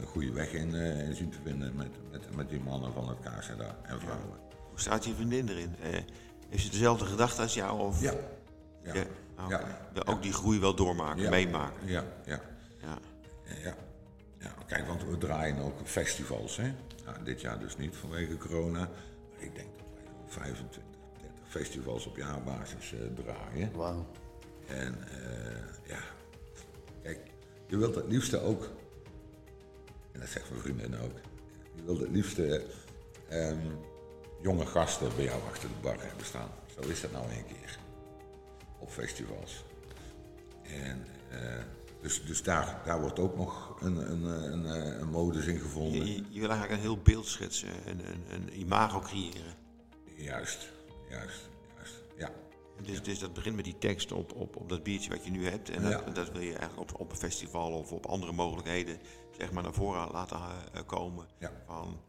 een 0.00 0.06
goede 0.06 0.32
weg 0.32 0.52
in, 0.52 0.74
eh, 0.74 1.08
in 1.08 1.14
zien 1.14 1.30
te 1.30 1.38
vinden 1.44 1.76
met, 1.76 1.88
met, 2.10 2.36
met 2.36 2.48
die 2.48 2.60
mannen 2.60 2.92
van 2.92 3.08
het 3.08 3.18
KZA 3.18 3.76
en 3.82 4.00
vrouwen. 4.00 4.38
Hoe 4.70 4.80
staat 4.80 5.04
je 5.04 5.14
vriendin 5.14 5.48
erin? 5.48 5.74
Eh, 5.82 6.00
heeft 6.48 6.62
ze 6.62 6.70
dezelfde 6.70 7.04
gedachten 7.04 7.42
als 7.42 7.54
jou? 7.54 7.80
Of? 7.80 8.00
Ja. 8.00 8.12
Ja. 8.82 8.94
Ja, 8.94 9.04
oké. 9.44 9.54
Ja. 9.54 9.88
Wil 9.92 10.06
ook 10.06 10.22
die 10.22 10.32
groei 10.32 10.60
wel 10.60 10.74
doormaken, 10.74 11.22
Ja. 11.22 11.30
meemaken. 11.30 11.86
Ja, 11.86 12.04
ja. 12.26 12.40
Ja. 12.80 12.98
Ja. 13.62 13.74
ja, 14.38 14.54
kijk, 14.66 14.86
want 14.86 15.04
we 15.04 15.18
draaien 15.18 15.58
ook 15.58 15.80
festivals. 15.84 16.56
Hè? 16.56 16.72
Nou, 17.04 17.24
dit 17.24 17.40
jaar 17.40 17.58
dus 17.58 17.76
niet 17.76 17.96
vanwege 17.96 18.36
corona. 18.36 18.78
Maar 18.78 19.42
ik 19.44 19.54
denk 19.54 19.68
dat 19.78 19.86
wij 19.96 20.06
zo'n 20.14 20.28
25, 20.28 20.82
30 21.20 21.44
festivals 21.48 22.06
op 22.06 22.16
jaarbasis 22.16 22.92
eh, 22.92 22.98
draaien. 23.24 23.72
Wauw. 23.72 24.06
En 24.66 24.98
eh, 25.08 25.88
ja, 25.88 25.98
kijk, 27.02 27.18
je 27.66 27.76
wilt 27.76 27.94
het 27.94 28.06
liefste 28.08 28.40
ook, 28.40 28.70
en 30.18 30.24
dat 30.24 30.32
zegt 30.32 30.50
mijn 30.50 30.62
vriendin 30.62 30.98
ook, 30.98 31.12
je 31.74 31.82
wilt 31.84 32.00
het 32.00 32.10
liefste 32.10 32.64
ehm, 33.28 33.58
jonge 34.42 34.66
gasten 34.66 35.08
bij 35.16 35.24
jou 35.24 35.42
achter 35.48 35.68
de 35.68 35.74
bar 35.82 35.96
hebben 36.00 36.26
staan. 36.26 36.50
Zo 36.74 36.88
is 36.88 37.00
dat 37.00 37.12
nou 37.12 37.24
een 37.24 37.46
keer. 37.46 37.78
Op 38.78 38.90
festivals. 38.90 39.64
En 40.62 41.06
eh, 41.30 41.62
dus, 42.00 42.24
dus 42.24 42.42
daar, 42.42 42.82
daar 42.84 43.00
wordt 43.00 43.18
ook 43.18 43.36
nog 43.36 43.76
een, 43.80 43.96
een, 43.96 44.24
een, 44.24 44.64
een, 44.64 45.00
een 45.00 45.08
modus 45.08 45.46
in 45.46 45.58
gevonden. 45.58 46.06
Je, 46.06 46.24
je 46.28 46.40
wil 46.40 46.50
eigenlijk 46.50 46.70
een 46.70 46.86
heel 46.88 47.02
beeld 47.02 47.26
schetsen, 47.26 47.68
een, 47.86 48.00
een, 48.06 48.24
een 48.30 48.60
imago 48.60 49.00
creëren. 49.00 49.54
Juist, 50.16 50.68
juist, 51.08 51.48
juist. 51.76 51.94
Ja, 52.16 52.30
Dus, 52.82 53.02
dus 53.02 53.18
dat 53.18 53.32
begint 53.32 53.56
met 53.56 53.64
die 53.64 53.78
tekst 53.78 54.12
op, 54.12 54.32
op, 54.32 54.56
op 54.56 54.68
dat 54.68 54.82
biertje 54.82 55.10
wat 55.10 55.24
je 55.24 55.30
nu 55.30 55.48
hebt. 55.48 55.70
En 55.70 55.82
dat, 55.82 56.14
dat 56.14 56.32
wil 56.32 56.40
je 56.40 56.56
eigenlijk 56.56 56.80
op, 56.80 57.00
op 57.00 57.10
een 57.10 57.16
festival 57.16 57.72
of 57.72 57.92
op 57.92 58.06
andere 58.06 58.32
mogelijkheden 58.32 58.98
zeg 59.38 59.52
maar, 59.52 59.62
naar 59.62 59.72
voren 59.72 60.10
laten 60.12 60.38
eh, 60.72 60.80
komen. 60.86 61.26
Ja. 61.38 61.52
Van, 61.66 62.00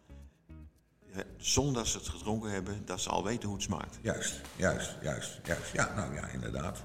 zonder 1.38 1.74
dat 1.74 1.88
ze 1.88 1.98
het 1.98 2.08
gedronken 2.08 2.52
hebben, 2.52 2.86
dat 2.86 3.02
ze 3.02 3.10
al 3.10 3.24
weten 3.24 3.48
hoe 3.48 3.58
het 3.58 3.66
smaakt. 3.66 4.00
juist, 4.02 4.42
juist, 4.56 4.96
juist, 5.02 5.40
juist. 5.44 5.74
Ja, 5.74 5.96
nou 5.96 6.14
ja, 6.14 6.28
inderdaad. 6.28 6.84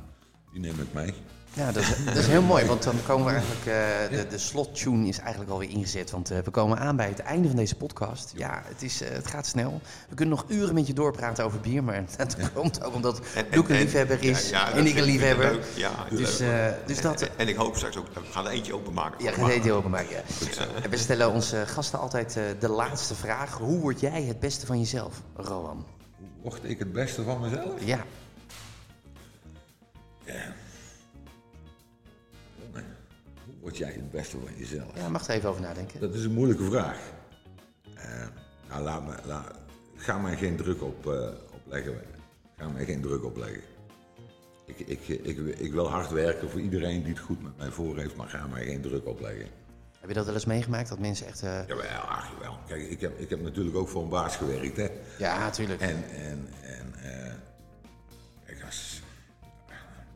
Die 0.55 0.63
neem 0.63 0.81
ik 0.81 0.93
mee. 0.93 1.15
Ja, 1.53 1.73
dat 1.73 1.83
is, 1.83 2.05
dat 2.05 2.17
is 2.17 2.27
heel 2.27 2.43
mooi, 2.43 2.65
want 2.65 2.83
dan 2.83 2.95
komen 3.07 3.27
we 3.27 3.33
eigenlijk. 3.33 3.61
eh, 3.67 4.19
de, 4.19 4.27
de 4.27 4.39
slottune 4.39 5.09
is 5.09 5.19
eigenlijk 5.19 5.51
alweer 5.51 5.69
ingezet. 5.71 6.11
Want 6.11 6.31
eh, 6.31 6.39
we 6.39 6.51
komen 6.51 6.79
aan 6.79 6.97
bij 6.97 7.09
het 7.09 7.19
einde 7.19 7.49
van 7.49 7.57
deze 7.57 7.77
podcast. 7.77 8.33
Ja, 8.37 8.63
het, 8.65 8.83
is, 8.83 9.01
eh, 9.03 9.11
het 9.11 9.27
gaat 9.27 9.47
snel. 9.47 9.81
We 10.09 10.15
kunnen 10.15 10.35
nog 10.35 10.45
uren 10.49 10.75
met 10.75 10.87
je 10.87 10.93
doorpraten 10.93 11.45
over 11.45 11.61
bier. 11.61 11.85
Maar 11.85 12.05
dat 12.17 12.37
komt 12.55 12.85
ook 12.85 12.95
omdat 12.95 13.19
Luc 13.19 13.45
een 13.53 13.67
en- 13.69 13.77
liefhebber 13.79 14.23
is 14.25 14.51
ja, 14.51 14.59
ja, 14.59 14.65
dat 14.67 14.75
en 14.75 14.87
ik 14.87 14.97
een 14.97 15.03
liefhebber. 15.05 15.59
Ja, 15.75 15.91
dus, 16.11 16.41
dus 16.87 17.01
dat. 17.01 17.21
En, 17.23 17.29
en 17.37 17.49
ik 17.49 17.57
hoop 17.57 17.77
straks 17.77 17.97
ook, 17.97 18.07
we 18.15 18.21
gaan 18.31 18.45
er 18.47 18.51
eentje 18.53 18.75
openmaken. 18.75 19.25
Ja, 19.25 19.33
voor 19.33 19.43
ga 19.43 19.49
de 19.49 19.53
je 19.55 19.59
maand. 19.59 19.65
het 19.65 19.75
openmaken. 19.77 20.17
Ja. 20.83 20.89
We 20.89 20.97
stellen 20.97 21.33
onze 21.33 21.67
gasten 21.67 21.99
altijd 21.99 22.39
de 22.59 22.69
laatste 22.69 23.15
vraag. 23.15 23.59
Hoe 23.59 23.79
word 23.81 24.01
jij 24.01 24.23
het 24.23 24.41
beste 24.41 24.67
van 24.67 24.79
jezelf, 24.79 25.21
Rowan? 25.37 25.85
Word 26.43 26.61
ik 26.63 26.79
het 26.79 26.93
beste 26.93 27.23
van 27.23 27.41
mezelf? 27.41 27.85
Ja, 27.85 28.05
Hoe 33.45 33.55
word 33.61 33.77
jij 33.77 33.93
het 33.93 34.11
beste 34.11 34.37
van 34.39 34.57
jezelf? 34.57 34.91
ja 34.97 35.09
mag 35.09 35.29
er 35.29 35.35
even 35.35 35.49
over 35.49 35.63
nadenken. 35.63 36.01
Dat 36.01 36.15
is 36.15 36.25
een 36.25 36.33
moeilijke 36.33 36.65
vraag. 36.65 36.99
Nou, 38.69 38.83
laat 38.83 39.07
me, 39.07 39.15
laat, 39.25 39.55
ga 39.97 40.19
mij 40.19 40.37
geen 40.37 40.57
druk 40.57 40.83
op, 40.83 41.07
eh, 41.07 41.29
opleggen. 41.55 42.01
Ga 42.57 42.69
mij 42.69 42.85
geen 42.85 43.01
druk 43.03 43.25
opleggen. 43.25 43.61
Ik, 44.67 44.79
ik, 44.79 45.09
ik, 45.09 45.39
ik 45.59 45.73
wil 45.73 45.89
hard 45.91 46.11
werken 46.11 46.51
voor 46.51 46.61
iedereen 46.61 47.03
die 47.03 47.13
het 47.13 47.23
goed 47.23 47.43
met 47.43 47.57
mij 47.57 47.71
voor 47.71 47.99
heeft, 47.99 48.17
maar 48.17 48.29
ga 48.29 48.47
mij 48.47 48.65
geen 48.65 48.81
druk 48.81 49.07
opleggen. 49.07 49.47
Heb 50.01 50.09
je 50.09 50.15
dat 50.15 50.25
wel 50.25 50.35
eens 50.35 50.45
meegemaakt? 50.45 50.89
Dat 50.89 50.99
mensen 50.99 51.27
echt... 51.27 51.43
eh, 51.43 51.67
Jawel, 51.67 51.87
ach 52.01 52.33
jawel. 52.33 52.59
Kijk, 52.69 52.83
ik 52.91 53.01
heb, 53.01 53.19
ik 53.19 53.31
heb 53.31 53.43
natuurlijk 53.43 53.77
ook 53.77 53.89
voor 53.89 54.03
een 54.03 54.09
baas 54.09 54.37
gewerkt, 54.37 54.77
hè. 54.77 54.89
ja, 55.19 55.39
natuurlijk. 55.39 55.81
En, 55.81 56.05
en, 56.11 56.49
en 56.63 56.95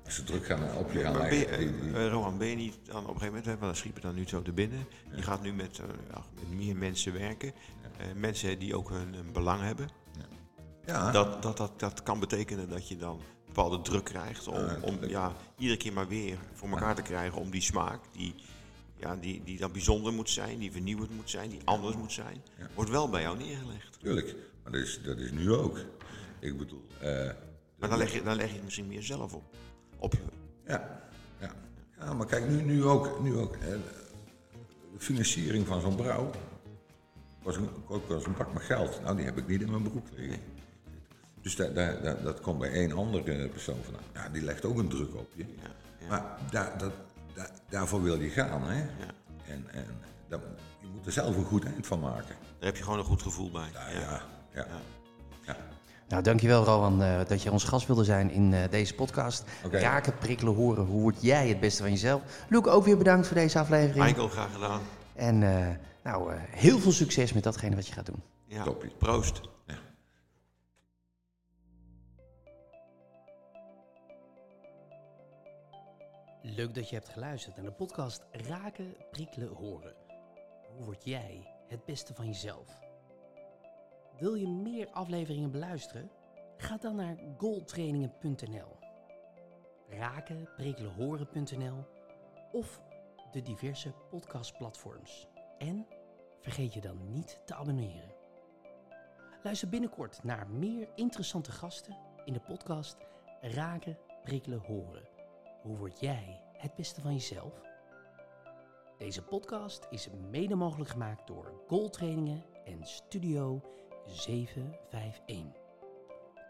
ze 0.09 0.25
druk 0.25 0.47
gaan 0.47 0.75
op 0.77 0.93
je 0.93 0.99
gaan 1.01 1.13
Maar 1.13 1.29
ben 1.29 1.39
je, 1.39 1.47
leggen... 1.49 1.59
die- 1.73 1.81
die- 1.81 1.93
eh, 1.95 2.09
Rohan, 2.11 2.39
ben 2.39 2.47
je 2.49 2.57
niet 2.57 2.79
dan 2.85 2.97
op 2.97 3.03
een 3.03 3.07
gegeven 3.09 3.27
moment, 3.27 3.45
hè, 3.45 3.51
want 3.51 3.63
dan 3.65 3.77
schiep 3.77 3.95
het 3.95 4.03
dan 4.03 4.15
nu 4.15 4.29
zo 4.29 4.43
te 4.43 4.53
binnen. 4.53 4.87
Je 5.15 5.23
gaat 5.23 5.43
nu 5.43 5.53
met, 5.53 5.79
eh, 5.79 5.85
ja, 6.11 6.25
met 6.35 6.51
meer 6.59 6.77
mensen 6.77 7.13
werken. 7.13 7.53
Eh, 7.99 8.07
mensen 8.17 8.59
die 8.59 8.77
ook 8.77 8.89
hun, 8.91 9.15
hun 9.15 9.33
belang 9.33 9.61
hebben. 9.63 9.89
ja, 10.87 11.11
Dat, 11.11 11.43
dat, 11.43 11.57
dat, 11.57 11.81
dat 11.81 12.03
kan 12.03 12.21
betekenen 12.21 12.69
dat 12.69 12.89
je 12.89 12.97
dan 12.97 13.21
bepaalde 13.47 13.81
druk 13.81 14.05
krijgt 14.05 14.49
om, 14.49 14.67
om 14.83 15.05
ja, 15.05 15.33
iedere 15.59 15.79
keer 15.79 15.93
maar 15.93 16.09
weer 16.09 16.39
voor 16.53 16.69
elkaar 16.69 16.95
te 16.95 17.03
krijgen 17.03 17.41
om 17.41 17.51
die 17.51 17.61
smaak, 17.61 18.01
die, 18.13 18.35
ja, 18.97 19.17
die, 19.17 19.43
die 19.45 19.59
dan 19.59 19.73
bijzonder 19.73 20.13
moet 20.13 20.31
zijn, 20.31 20.59
die 20.59 20.73
vernieuwend 20.73 21.11
moet 21.11 21.31
zijn, 21.31 21.51
die 21.51 21.61
anders 21.65 21.97
moet 21.97 22.13
zijn, 22.13 22.43
wordt 22.75 22.91
wel 22.91 23.09
bij 23.09 23.23
jou 23.23 23.37
neergelegd. 23.39 23.99
Tuurlijk, 24.01 24.35
maar 24.63 24.73
dat 24.73 24.81
is, 24.81 25.01
dat 25.05 25.19
is 25.19 25.31
nu 25.31 25.53
ook. 25.53 25.79
Ik 26.39 26.59
bedoel, 26.59 26.85
eh, 27.01 27.31
Maar 27.79 27.89
dan 27.89 27.99
leg 27.99 28.13
je, 28.13 28.23
dan 28.23 28.37
leg 28.37 28.49
je 28.49 28.55
het 28.55 28.65
misschien 28.65 28.87
meer 28.87 29.03
zelf 29.03 29.33
op. 29.35 29.55
op 29.99 30.13
je, 30.13 30.19
ja, 30.67 31.01
ja. 31.41 31.51
ja, 31.99 32.15
maar 32.15 32.27
kijk, 32.27 32.49
nu, 32.49 32.63
nu 32.63 32.85
ook. 32.85 33.21
Nu 33.23 33.37
ook 33.37 33.57
hè, 33.59 33.77
de 34.93 35.05
financiering 35.05 35.67
van 35.67 35.81
zo'n 35.81 35.97
brouw 35.97 36.31
was 37.43 37.57
een, 37.57 37.69
ook 37.89 38.09
was 38.09 38.27
een 38.27 38.37
bak 38.37 38.53
met 38.53 38.63
geld. 38.63 39.03
Nou, 39.03 39.17
die 39.17 39.25
heb 39.25 39.39
ik 39.39 39.47
niet 39.47 39.61
in 39.61 39.71
mijn 39.71 39.83
broek 39.83 40.07
liggen. 40.17 40.41
Dus 41.41 41.57
dat, 41.57 41.75
dat, 41.75 42.03
dat, 42.03 42.23
dat 42.23 42.41
komt 42.41 42.59
bij 42.59 42.73
één 42.73 42.93
andere 42.93 43.49
persoon 43.49 43.83
vandaan. 43.83 44.03
Ja, 44.15 44.29
die 44.29 44.43
legt 44.43 44.65
ook 44.65 44.79
een 44.79 44.89
druk 44.89 45.15
op 45.15 45.31
je. 45.35 45.45
Maar 46.09 46.39
daar, 46.51 46.79
dat, 46.79 46.93
daar, 47.35 47.51
daarvoor 47.69 48.03
wil 48.03 48.21
je 48.21 48.29
gaan, 48.29 48.63
hè? 48.63 48.81
En, 49.47 49.65
en 49.73 49.87
dat, 50.29 50.41
je 50.81 50.87
moet 50.95 51.07
er 51.07 51.13
zelf 51.13 51.37
een 51.37 51.45
goed 51.45 51.65
eind 51.65 51.87
van 51.87 52.01
maken. 52.01 52.37
daar 52.59 52.69
heb 52.69 52.77
je 52.77 52.83
gewoon 52.83 52.99
een 52.99 53.05
goed 53.05 53.23
gevoel 53.23 53.51
bij. 53.51 53.71
Ja, 53.73 53.89
ja, 53.89 54.01
ja. 54.01 54.21
ja. 54.55 54.67
Nou, 56.09 56.23
dankjewel 56.23 56.65
Rowan 56.65 57.03
eh, 57.03 57.21
dat 57.27 57.43
je 57.43 57.51
ons 57.53 57.65
gast 57.65 57.87
wilde 57.87 58.05
zijn 58.05 58.31
in 58.31 58.55
eh, 58.55 58.71
deze 58.71 58.95
podcast. 58.95 59.45
Raken, 59.71 60.19
prikkelen, 60.19 60.55
horen. 60.55 60.85
Hoe 60.85 61.01
word 61.01 61.23
jij 61.23 61.49
het 61.49 61.61
beste 61.61 61.83
van 61.83 61.91
jezelf? 61.91 62.23
Luc, 62.49 62.65
ook 62.65 62.85
weer 62.85 62.97
bedankt 62.97 63.27
voor 63.27 63.37
deze 63.37 63.59
aflevering. 63.59 64.05
Michael, 64.05 64.29
graag 64.29 64.53
gedaan. 64.53 64.81
En 65.15 65.43
eh, 65.43 65.77
nou, 66.03 66.33
eh, 66.33 66.41
heel 66.51 66.79
veel 66.79 66.93
succes 66.93 67.33
met 67.33 67.43
datgene 67.43 67.75
wat 67.75 67.87
je 67.87 67.93
gaat 67.93 68.07
doen. 68.07 68.23
Ja, 68.47 68.63
Toppie. 68.63 68.91
proost. 68.99 69.41
Leuk 76.43 76.75
dat 76.75 76.89
je 76.89 76.95
hebt 76.95 77.09
geluisterd 77.09 77.57
naar 77.57 77.65
de 77.65 77.73
podcast 77.73 78.25
Raken, 78.33 78.95
prikkelen, 79.11 79.49
horen. 79.49 79.95
Hoe 80.77 80.85
word 80.85 81.05
jij 81.05 81.49
het 81.69 81.85
beste 81.85 82.15
van 82.15 82.27
jezelf? 82.27 82.88
Wil 84.19 84.35
je 84.35 84.49
meer 84.49 84.89
afleveringen 84.91 85.51
beluisteren? 85.51 86.11
Ga 86.57 86.77
dan 86.77 86.97
naar 86.97 87.19
goaltrainingen.nl 87.37 88.77
Raken, 89.89 90.49
of 92.53 92.83
de 93.33 93.43
diverse 93.43 93.93
podcastplatforms. 94.11 95.29
En 95.59 95.87
vergeet 96.41 96.75
je 96.75 96.81
dan 96.81 97.13
niet 97.13 97.41
te 97.45 97.55
abonneren. 97.55 98.15
Luister 99.43 99.69
binnenkort 99.69 100.23
naar 100.23 100.51
meer 100.51 100.89
interessante 100.95 101.53
gasten 101.53 101.97
in 102.25 102.33
de 102.33 102.41
podcast 102.41 102.97
Raken, 103.41 103.99
prikkelen, 104.23 104.61
horen. 104.61 105.09
Hoe 105.63 105.77
word 105.77 106.01
jij 106.01 106.41
het 106.53 106.75
beste 106.75 107.01
van 107.01 107.13
jezelf? 107.13 107.61
Deze 108.99 109.23
podcast 109.23 109.87
is 109.91 110.09
mede 110.31 110.55
mogelijk 110.55 110.91
gemaakt 110.91 111.27
door 111.27 111.63
Goaltrainingen 111.67 112.45
en 112.65 112.85
Studio 112.85 113.63
751. 114.09 115.53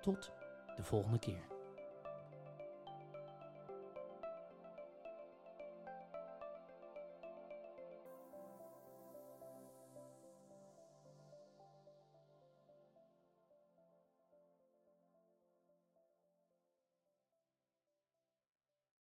Tot 0.01 0.33
de 0.77 0.83
volgende 0.83 1.19
keer. 1.19 1.58